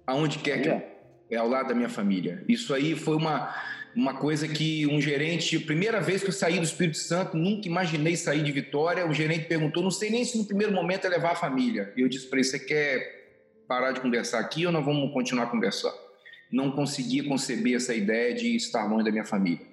[0.07, 0.81] aonde quer que eu
[1.29, 2.43] é ao lado da minha família.
[2.47, 3.53] Isso aí foi uma,
[3.95, 8.15] uma coisa que um gerente, primeira vez que eu saí do Espírito Santo, nunca imaginei
[8.15, 9.07] sair de Vitória.
[9.07, 11.93] O gerente perguntou, não sei nem se no primeiro momento é levar a família.
[11.95, 13.19] E eu disse para ele, você quer
[13.67, 15.95] parar de conversar aqui ou nós vamos continuar conversando?
[16.51, 19.65] Não conseguia conceber essa ideia de estar longe da minha família.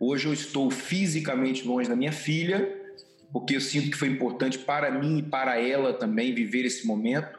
[0.00, 2.76] Hoje eu estou fisicamente longe da minha filha,
[3.32, 7.38] porque eu sinto que foi importante para mim e para ela também viver esse momento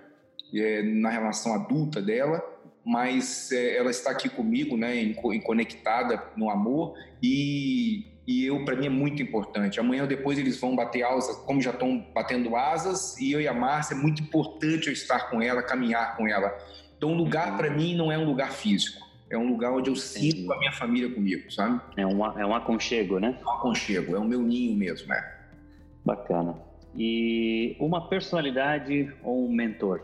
[0.53, 2.41] é, na relação adulta dela
[2.85, 8.63] mas é, ela está aqui comigo, né, em, em conectada no amor e, e eu
[8.65, 9.79] para mim é muito importante.
[9.79, 13.47] Amanhã ou depois eles vão bater asas, como já estão batendo asas, e eu e
[13.47, 16.55] a Márcia é muito importante eu estar com ela, caminhar com ela.
[16.97, 19.95] Então, o lugar para mim não é um lugar físico, é um lugar onde eu
[19.95, 21.79] sinto a minha família comigo, sabe?
[21.95, 23.37] é um, é um aconchego, né?
[23.39, 25.35] É um aconchego, é o meu ninho mesmo, né?
[26.03, 26.55] Bacana.
[26.95, 30.01] E uma personalidade ou um mentor?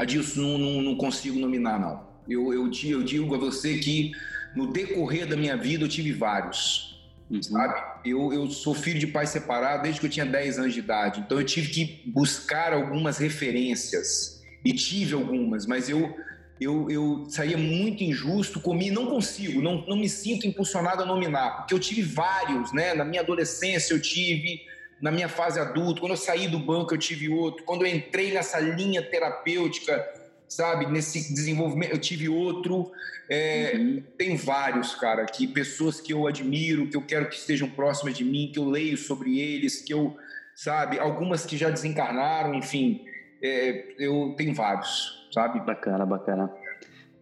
[0.00, 2.08] Adilson, não, não, não consigo nominar, não.
[2.28, 4.12] Eu, eu, eu digo a você que
[4.54, 6.90] no decorrer da minha vida eu tive vários.
[7.30, 7.42] Uhum.
[7.42, 7.80] sabe?
[8.04, 11.20] Eu, eu sou filho de pai separado desde que eu tinha 10 anos de idade,
[11.20, 16.12] então eu tive que buscar algumas referências e tive algumas, mas eu
[16.60, 21.56] eu, eu saía muito injusto comigo, não consigo, não, não me sinto impulsionado a nominar,
[21.56, 22.92] porque eu tive vários, né?
[22.92, 24.60] Na minha adolescência eu tive,
[25.00, 28.32] na minha fase adulta, quando eu saí do banco eu tive outro, quando eu entrei
[28.32, 30.06] nessa linha terapêutica,
[30.48, 32.90] sabe, nesse desenvolvimento eu tive outro.
[33.32, 34.02] É, Uhum.
[34.18, 38.24] tem vários, cara, que pessoas que eu admiro, que eu quero que estejam próximas de
[38.24, 40.16] mim, que eu leio sobre eles, que eu,
[40.56, 43.04] sabe, algumas que já desencarnaram, enfim,
[43.40, 45.60] é, eu tenho vários, sabe?
[45.60, 46.52] Bacana, bacana.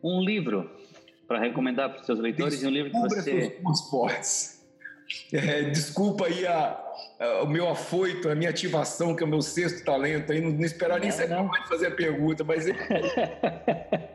[0.02, 0.70] Um livro
[1.26, 3.90] para recomendar para os seus leitores e um livro que Descubra seus você.
[3.90, 4.66] fortes.
[5.30, 6.87] É, desculpa aí a,
[7.18, 10.50] a- o meu afoito, a minha ativação, que é o meu sexto talento, aí não,
[10.50, 12.66] não esperar nem Não, de fazer a pergunta, mas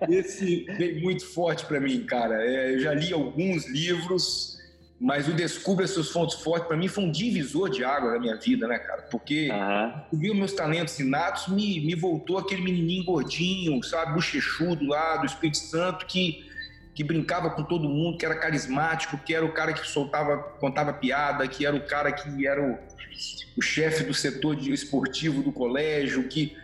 [0.09, 2.43] esse veio muito forte para mim, cara.
[2.45, 4.57] É, eu já li alguns livros,
[4.99, 8.35] mas o Descubra Seus Pontos Fortes, para mim, foi um divisor de água na minha
[8.37, 9.03] vida, né, cara?
[9.03, 10.05] Porque Aham.
[10.11, 15.17] eu vi os meus talentos inatos, me, me voltou aquele menininho gordinho, sabe, bochechudo lá
[15.17, 16.45] do Espírito Santo, que,
[16.93, 20.93] que brincava com todo mundo, que era carismático, que era o cara que soltava, contava
[20.93, 22.77] piada, que era o cara que era o,
[23.57, 26.55] o chefe do setor de- esportivo do colégio, que...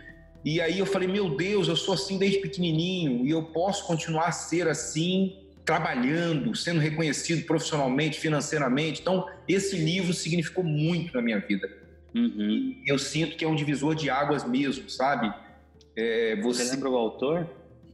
[0.44, 4.28] E aí eu falei, meu Deus, eu sou assim desde pequenininho e eu posso continuar
[4.28, 9.00] a ser assim, trabalhando, sendo reconhecido profissionalmente, financeiramente.
[9.02, 11.68] Então, esse livro significou muito na minha vida
[12.12, 12.82] Uhum.
[12.88, 15.32] eu sinto que é um divisor de águas mesmo, sabe?
[15.94, 17.48] É, Você você lembra o autor?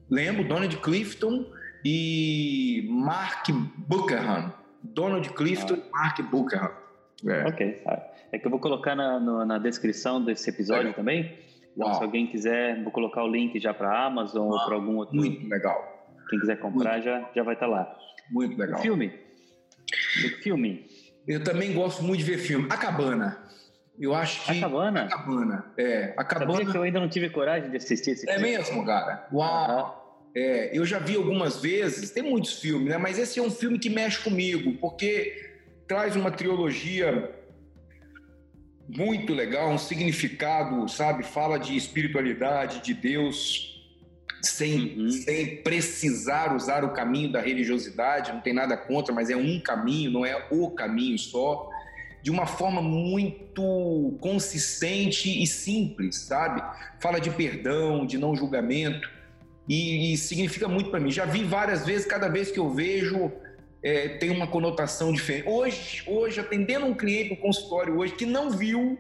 [0.08, 1.44] lembra Donald Clifton
[1.90, 4.52] e Mark Buckingham.
[4.82, 6.70] Donald Clifton e Mark Buckingham.
[7.26, 7.44] É.
[7.46, 7.82] Ok.
[7.86, 10.94] Ah, É que eu vou colocar na, no- na descrição desse episódio Legal.
[10.96, 11.38] também.
[11.74, 11.98] Então, Uau.
[11.98, 15.14] se alguém quiser, vou colocar o link já para a Amazon ou para algum outro.
[15.14, 15.78] Muito legal,
[16.28, 17.86] Quem quiser comprar já, já vai estar lá.
[18.30, 18.80] muito O legal.
[18.80, 19.12] filme.
[20.24, 20.86] O filme.
[21.28, 22.66] Eu também gosto muito de ver filme.
[22.70, 23.38] A Cabana.
[23.98, 24.58] Eu acho que.
[24.58, 25.02] A Cabana?
[25.04, 25.64] A Cabana.
[25.78, 26.14] É.
[26.16, 26.52] A Cabana.
[26.52, 28.48] Sabia que eu ainda não tive coragem de assistir esse é filme.
[28.52, 29.26] É mesmo, cara?
[29.32, 29.95] Uau!
[30.36, 32.98] É, eu já vi algumas vezes, tem muitos filmes, né?
[32.98, 35.50] Mas esse é um filme que mexe comigo, porque
[35.88, 37.34] traz uma trilogia
[38.86, 41.24] muito legal, um significado, sabe?
[41.24, 43.82] Fala de espiritualidade, de Deus,
[44.42, 45.10] sem, uhum.
[45.10, 50.10] sem precisar usar o caminho da religiosidade, não tem nada contra, mas é um caminho,
[50.10, 51.70] não é o caminho só,
[52.20, 56.62] de uma forma muito consistente e simples, sabe?
[57.00, 59.15] Fala de perdão, de não julgamento,
[59.68, 61.10] e, e significa muito para mim.
[61.10, 63.32] Já vi várias vezes, cada vez que eu vejo,
[63.82, 65.48] é, tem uma conotação diferente.
[65.48, 68.98] Hoje, hoje, atendendo um cliente no consultório hoje que não viu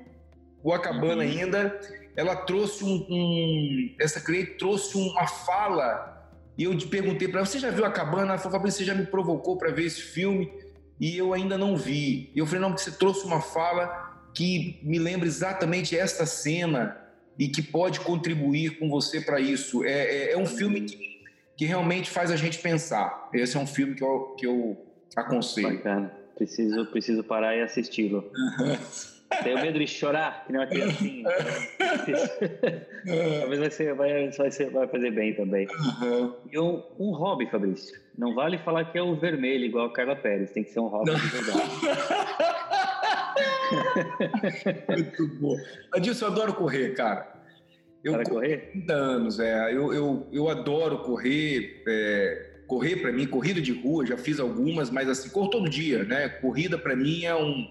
[0.62, 1.30] o Acabana uhum.
[1.30, 1.80] ainda,
[2.16, 6.16] ela trouxe um, um, essa cliente trouxe uma fala
[6.58, 8.28] e eu te perguntei para ela, você já viu a cabana?
[8.28, 10.50] Ela falou, Fabrício, você já me provocou para ver esse filme
[10.98, 12.30] e eu ainda não vi.
[12.34, 16.96] E eu falei, não, porque você trouxe uma fala que me lembra exatamente esta cena
[17.38, 19.84] e que pode contribuir com você para isso.
[19.84, 21.20] É, é, é, um filme que,
[21.56, 23.28] que realmente faz a gente pensar.
[23.32, 24.76] Esse é um filme que eu, que eu
[25.14, 25.76] aconselho.
[25.76, 26.12] Bacana.
[26.36, 28.30] Preciso, preciso parar e assisti-lo.
[29.42, 31.28] Tenho medo de chorar, que nem uma criancinha.
[33.40, 35.66] Talvez vai, ser, vai, vai, ser, vai fazer bem também.
[35.66, 36.34] Uhum.
[36.50, 37.98] E um, um hobby, Fabrício.
[38.16, 40.52] Não vale falar que é o vermelho, igual a Carla Pérez.
[40.52, 41.60] Tem que ser um hobby de verdade.
[44.88, 45.56] Muito bom.
[45.92, 47.34] Adilson, eu adoro correr, cara.
[48.04, 48.70] Eu Para correr?
[48.72, 49.74] 30 anos, é.
[49.74, 51.82] Eu, eu, eu adoro correr.
[51.88, 56.04] É, correr para mim, corrida de rua, já fiz algumas, mas assim, corro todo dia,
[56.04, 56.28] né?
[56.28, 57.66] Corrida para mim é um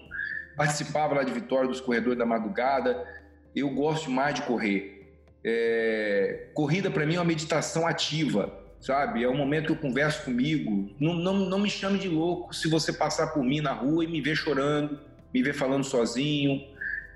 [0.56, 3.06] participava lá de Vitória dos Corredores da Madrugada.
[3.54, 5.12] Eu gosto mais de correr.
[5.44, 6.48] É...
[6.54, 9.22] Corrida para mim é uma meditação ativa, sabe?
[9.22, 10.90] É um momento que eu converso comigo.
[10.98, 14.06] Não, não, não me chame de louco se você passar por mim na rua e
[14.08, 14.98] me ver chorando,
[15.32, 16.66] me ver falando sozinho,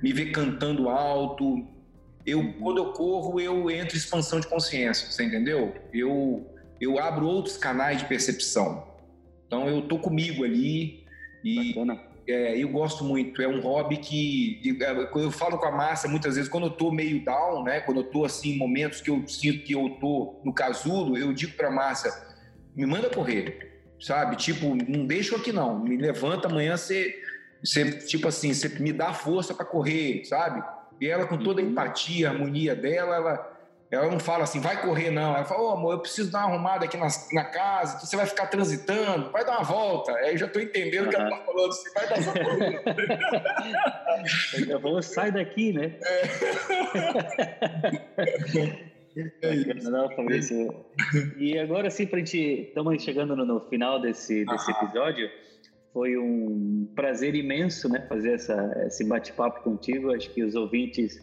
[0.03, 1.67] me ver cantando alto.
[2.27, 5.75] Eu, quando eu corro, eu entro em expansão de consciência, você entendeu?
[5.93, 6.47] Eu,
[6.81, 8.87] eu abro outros canais de percepção.
[9.47, 11.05] Então eu tô comigo ali
[11.45, 11.75] e
[12.29, 13.43] é, eu gosto muito.
[13.43, 16.91] É um hobby que, é, eu falo com a massa, muitas vezes, quando eu tô
[16.91, 17.81] meio down, né?
[17.81, 21.33] Quando eu tô assim, em momentos que eu sinto que eu tô no casulo, eu
[21.33, 22.37] digo pra massa,
[22.77, 24.37] me manda correr, sabe?
[24.37, 25.81] Tipo, não deixa aqui não.
[25.81, 27.15] Me levanta amanhã, você,
[27.63, 30.63] você tipo assim, você me dá força para correr, sabe?
[31.01, 31.71] E ela, com toda a uhum.
[31.71, 35.35] empatia, a harmonia dela, ela ela não fala assim, vai correr, não.
[35.35, 38.17] Ela fala, ô oh, amor, eu preciso dar uma arrumada aqui na, na casa, você
[38.17, 40.13] vai ficar transitando, vai dar uma volta.
[40.13, 41.11] Aí eu já estou entendendo o uhum.
[41.11, 42.85] que ela está falando, assim, vai dar essa corrida.
[44.89, 45.97] eu sai daqui, né?
[46.03, 46.23] É.
[49.91, 50.73] Não, Fabrício.
[51.37, 55.29] E agora sim, para gente, estamos chegando no, no, final desse, desse episódio.
[55.93, 60.13] Foi um prazer imenso, né, fazer essa, esse bate-papo contigo.
[60.13, 61.21] Acho que os ouvintes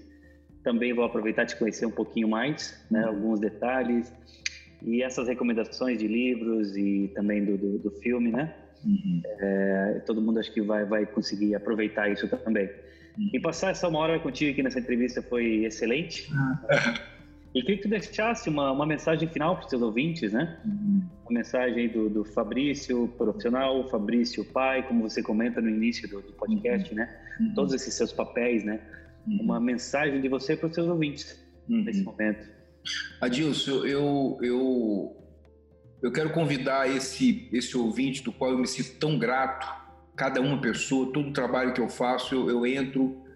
[0.63, 4.11] também vou aproveitar te conhecer um pouquinho mais, né, alguns detalhes
[4.82, 8.53] e essas recomendações de livros e também do, do, do filme, né?
[8.86, 9.22] Uhum.
[9.39, 12.70] É, todo mundo acho que vai, vai conseguir aproveitar isso também.
[13.18, 13.30] Uhum.
[13.34, 16.32] E passar essa uma hora contigo aqui nessa entrevista foi excelente.
[16.32, 16.93] Uhum.
[17.58, 20.60] E queria que tu deixasse uma, uma mensagem final para os seus ouvintes, né?
[20.64, 21.01] Uhum.
[21.24, 26.34] Uma mensagem do, do Fabrício profissional, Fabrício pai, como você comenta no início do, do
[26.34, 26.97] podcast, uhum.
[26.97, 27.18] né?
[27.39, 27.53] Uhum.
[27.55, 28.80] Todos esses seus papéis, né?
[29.28, 29.39] uhum.
[29.41, 31.38] uma mensagem de você para os seus ouvintes
[31.70, 31.84] uhum.
[31.84, 32.47] nesse momento.
[33.20, 35.18] Adilson, eu, eu,
[36.01, 39.68] eu quero convidar esse, esse ouvinte do qual eu me sinto tão grato,
[40.16, 43.27] cada uma pessoa, todo o trabalho que eu faço, eu, eu entro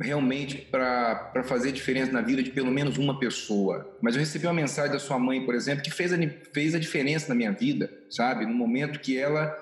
[0.00, 3.96] realmente para fazer diferença na vida de pelo menos uma pessoa.
[4.00, 6.16] Mas eu recebi uma mensagem da sua mãe, por exemplo, que fez a,
[6.52, 8.44] fez a diferença na minha vida, sabe?
[8.44, 9.56] No momento que ela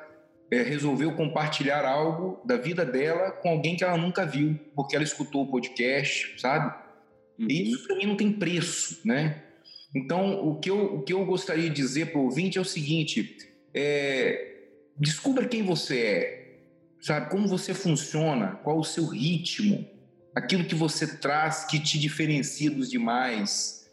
[0.51, 5.05] é, resolveu compartilhar algo da vida dela com alguém que ela nunca viu, porque ela
[5.05, 6.75] escutou o podcast, sabe?
[7.39, 7.47] Uhum.
[7.49, 9.43] E isso para mim não tem preço, né?
[9.95, 12.65] Então, o que eu, o que eu gostaria de dizer para o ouvinte é o
[12.65, 13.37] seguinte:
[13.75, 14.57] é,
[14.97, 16.59] descubra quem você é,
[17.01, 17.31] sabe?
[17.31, 19.87] Como você funciona, qual o seu ritmo,
[20.35, 23.91] aquilo que você traz que te diferencia dos demais,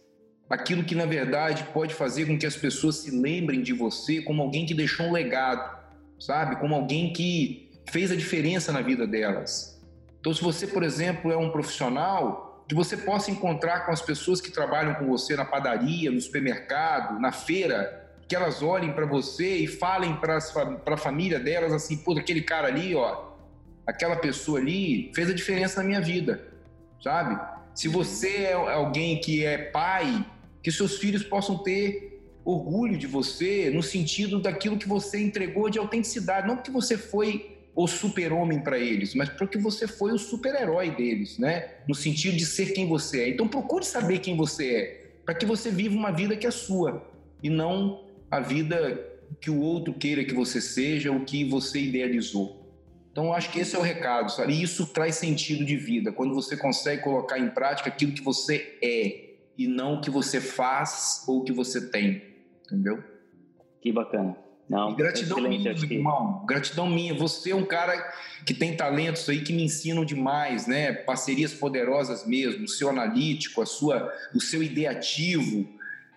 [0.49, 4.41] aquilo que na verdade pode fazer com que as pessoas se lembrem de você como
[4.41, 5.79] alguém que deixou um legado
[6.19, 6.57] sabe?
[6.57, 9.79] Como alguém que fez a diferença na vida delas.
[10.19, 14.41] Então, se você, por exemplo, é um profissional, que você possa encontrar com as pessoas
[14.41, 19.55] que trabalham com você na padaria, no supermercado, na feira, que elas olhem para você
[19.55, 20.37] e falem para
[20.85, 23.28] a família delas assim: pô, aquele cara ali, ó,
[23.89, 26.47] aquela pessoa ali fez a diferença na minha vida,
[27.03, 27.39] sabe?
[27.73, 30.25] Se você é alguém que é pai,
[30.61, 35.79] que seus filhos possam ter orgulho de você no sentido daquilo que você entregou de
[35.79, 40.91] autenticidade, não que você foi o super-homem para eles, mas porque você foi o super-herói
[40.91, 41.69] deles, né?
[41.87, 43.29] No sentido de ser quem você é.
[43.29, 47.03] Então procure saber quem você é, para que você viva uma vida que é sua
[47.41, 49.03] e não a vida
[49.39, 52.58] que o outro queira que você seja, o que você idealizou.
[53.11, 54.53] Então, eu acho que esse é o recado, sabe?
[54.53, 58.77] E isso traz sentido de vida, quando você consegue colocar em prática aquilo que você
[58.81, 62.23] é e não o que você faz ou o que você tem,
[62.65, 63.03] entendeu?
[63.81, 64.37] Que bacana.
[64.69, 65.95] Não, gratidão minha, que...
[65.95, 66.45] irmão.
[66.45, 67.15] Gratidão minha.
[67.15, 67.97] Você é um cara
[68.45, 70.93] que tem talentos aí que me ensinam demais, né?
[70.93, 75.67] Parcerias poderosas mesmo, o seu analítico, a sua, o seu ideativo,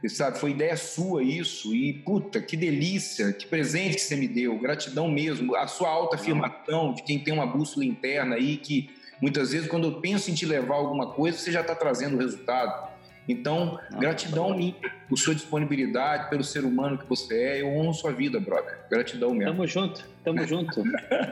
[0.08, 0.38] sabe?
[0.38, 1.74] Foi ideia sua isso.
[1.74, 4.58] E, puta, que delícia, que presente que você me deu.
[4.58, 5.54] Gratidão mesmo.
[5.56, 8.90] A sua alta afirmação de quem tem uma bússola interna aí, que
[9.20, 12.18] muitas vezes, quando eu penso em te levar alguma coisa, você já está trazendo o
[12.18, 12.92] resultado.
[13.28, 14.74] Então, Não, gratidão minha
[15.08, 17.62] por sua disponibilidade, pelo ser humano que você é.
[17.62, 18.80] Eu honro sua vida, brother.
[18.90, 19.52] Gratidão mesmo.
[19.52, 20.82] Tamo junto, tamo junto.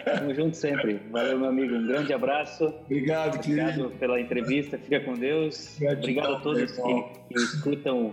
[0.04, 1.00] tamo junto sempre.
[1.10, 1.74] Valeu, meu amigo.
[1.74, 2.66] Um grande abraço.
[2.84, 3.90] Obrigado, Obrigado querido.
[3.98, 4.78] pela entrevista.
[4.78, 5.76] Fica com Deus.
[5.80, 7.04] Gratidão, Obrigado a todos que,
[7.34, 8.12] que escutam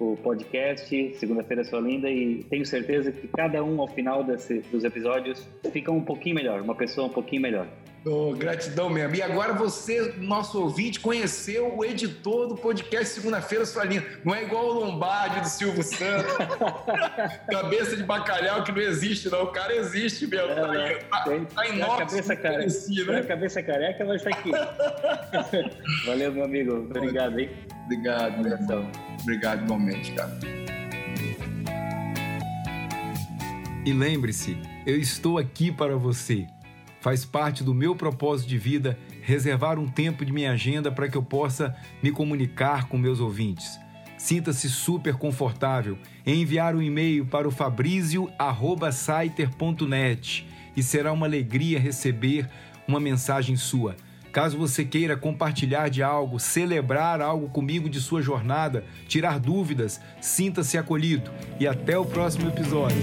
[0.00, 4.82] o podcast Segunda-feira Sua Linda e tenho certeza que cada um ao final desse, dos
[4.82, 7.68] episódios fica um pouquinho melhor, uma pessoa um pouquinho melhor.
[8.06, 9.14] Oh, gratidão mesmo.
[9.14, 14.06] E agora você, nosso ouvinte, conheceu o editor do podcast Segunda-feira Sua Linda.
[14.24, 16.32] Não é igual o Lombardi do Silvio Santos.
[17.50, 19.42] cabeça de bacalhau que não existe, não.
[19.42, 20.50] O cara existe mesmo.
[20.50, 23.12] É, tá, aí, tá, tem, tá em a cabeça careca.
[23.12, 23.22] Né?
[23.22, 24.50] Cabeça careca, mas tá aqui.
[26.06, 26.76] Valeu, meu amigo.
[26.76, 27.50] Obrigado, hein?
[27.90, 28.88] Obrigado, irmão.
[29.20, 30.38] Obrigado igualmente, cara.
[33.84, 36.46] E lembre-se, eu estou aqui para você.
[37.00, 41.16] Faz parte do meu propósito de vida reservar um tempo de minha agenda para que
[41.16, 43.80] eu possa me comunicar com meus ouvintes.
[44.16, 52.48] Sinta-se super confortável em enviar um e-mail para o fabrizio@saiter.net e será uma alegria receber
[52.86, 53.96] uma mensagem sua.
[54.32, 60.78] Caso você queira compartilhar de algo, celebrar algo comigo de sua jornada, tirar dúvidas, sinta-se
[60.78, 63.02] acolhido e até o próximo episódio.